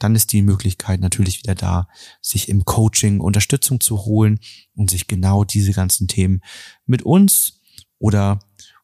dann 0.00 0.16
ist 0.16 0.32
die 0.32 0.42
Möglichkeit 0.42 1.00
natürlich 1.00 1.38
wieder 1.42 1.54
da, 1.54 1.88
sich 2.20 2.48
im 2.48 2.64
Coaching 2.64 3.20
Unterstützung 3.20 3.80
zu 3.80 4.04
holen 4.04 4.40
und 4.74 4.90
sich 4.90 5.06
genau 5.06 5.44
diese 5.44 5.72
ganzen 5.72 6.08
Themen 6.08 6.42
mit 6.86 7.02
uns 7.02 7.60
oder 7.98 8.40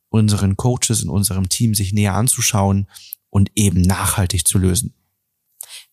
unseren 0.08 0.56
Coaches 0.56 1.02
in 1.02 1.08
unserem 1.08 1.48
Team 1.48 1.74
sich 1.74 1.92
näher 1.92 2.14
anzuschauen 2.14 2.88
und 3.30 3.50
eben 3.54 3.80
nachhaltig 3.80 4.46
zu 4.46 4.58
lösen. 4.58 4.94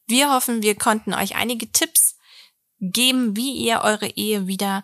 Wir 0.06 0.32
hoffen, 0.32 0.62
wir 0.62 0.76
konnten 0.76 1.14
euch 1.14 1.36
einige 1.36 1.72
Tipps 1.72 2.18
geben, 2.80 3.36
wie 3.36 3.54
ihr 3.54 3.82
eure 3.82 4.08
Ehe 4.08 4.48
wieder 4.48 4.84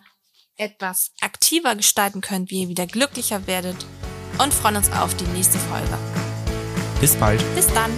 etwas 0.56 1.12
aktiver 1.20 1.74
gestalten 1.74 2.20
könnt, 2.20 2.50
wie 2.50 2.62
ihr 2.62 2.68
wieder 2.68 2.86
glücklicher 2.86 3.46
werdet 3.46 3.76
und 4.38 4.52
freuen 4.52 4.76
uns 4.76 4.90
auf 4.92 5.14
die 5.16 5.24
nächste 5.24 5.58
Folge. 5.58 5.98
Bis 7.00 7.14
bald. 7.16 7.42
Bis 7.54 7.66
dann! 7.68 7.90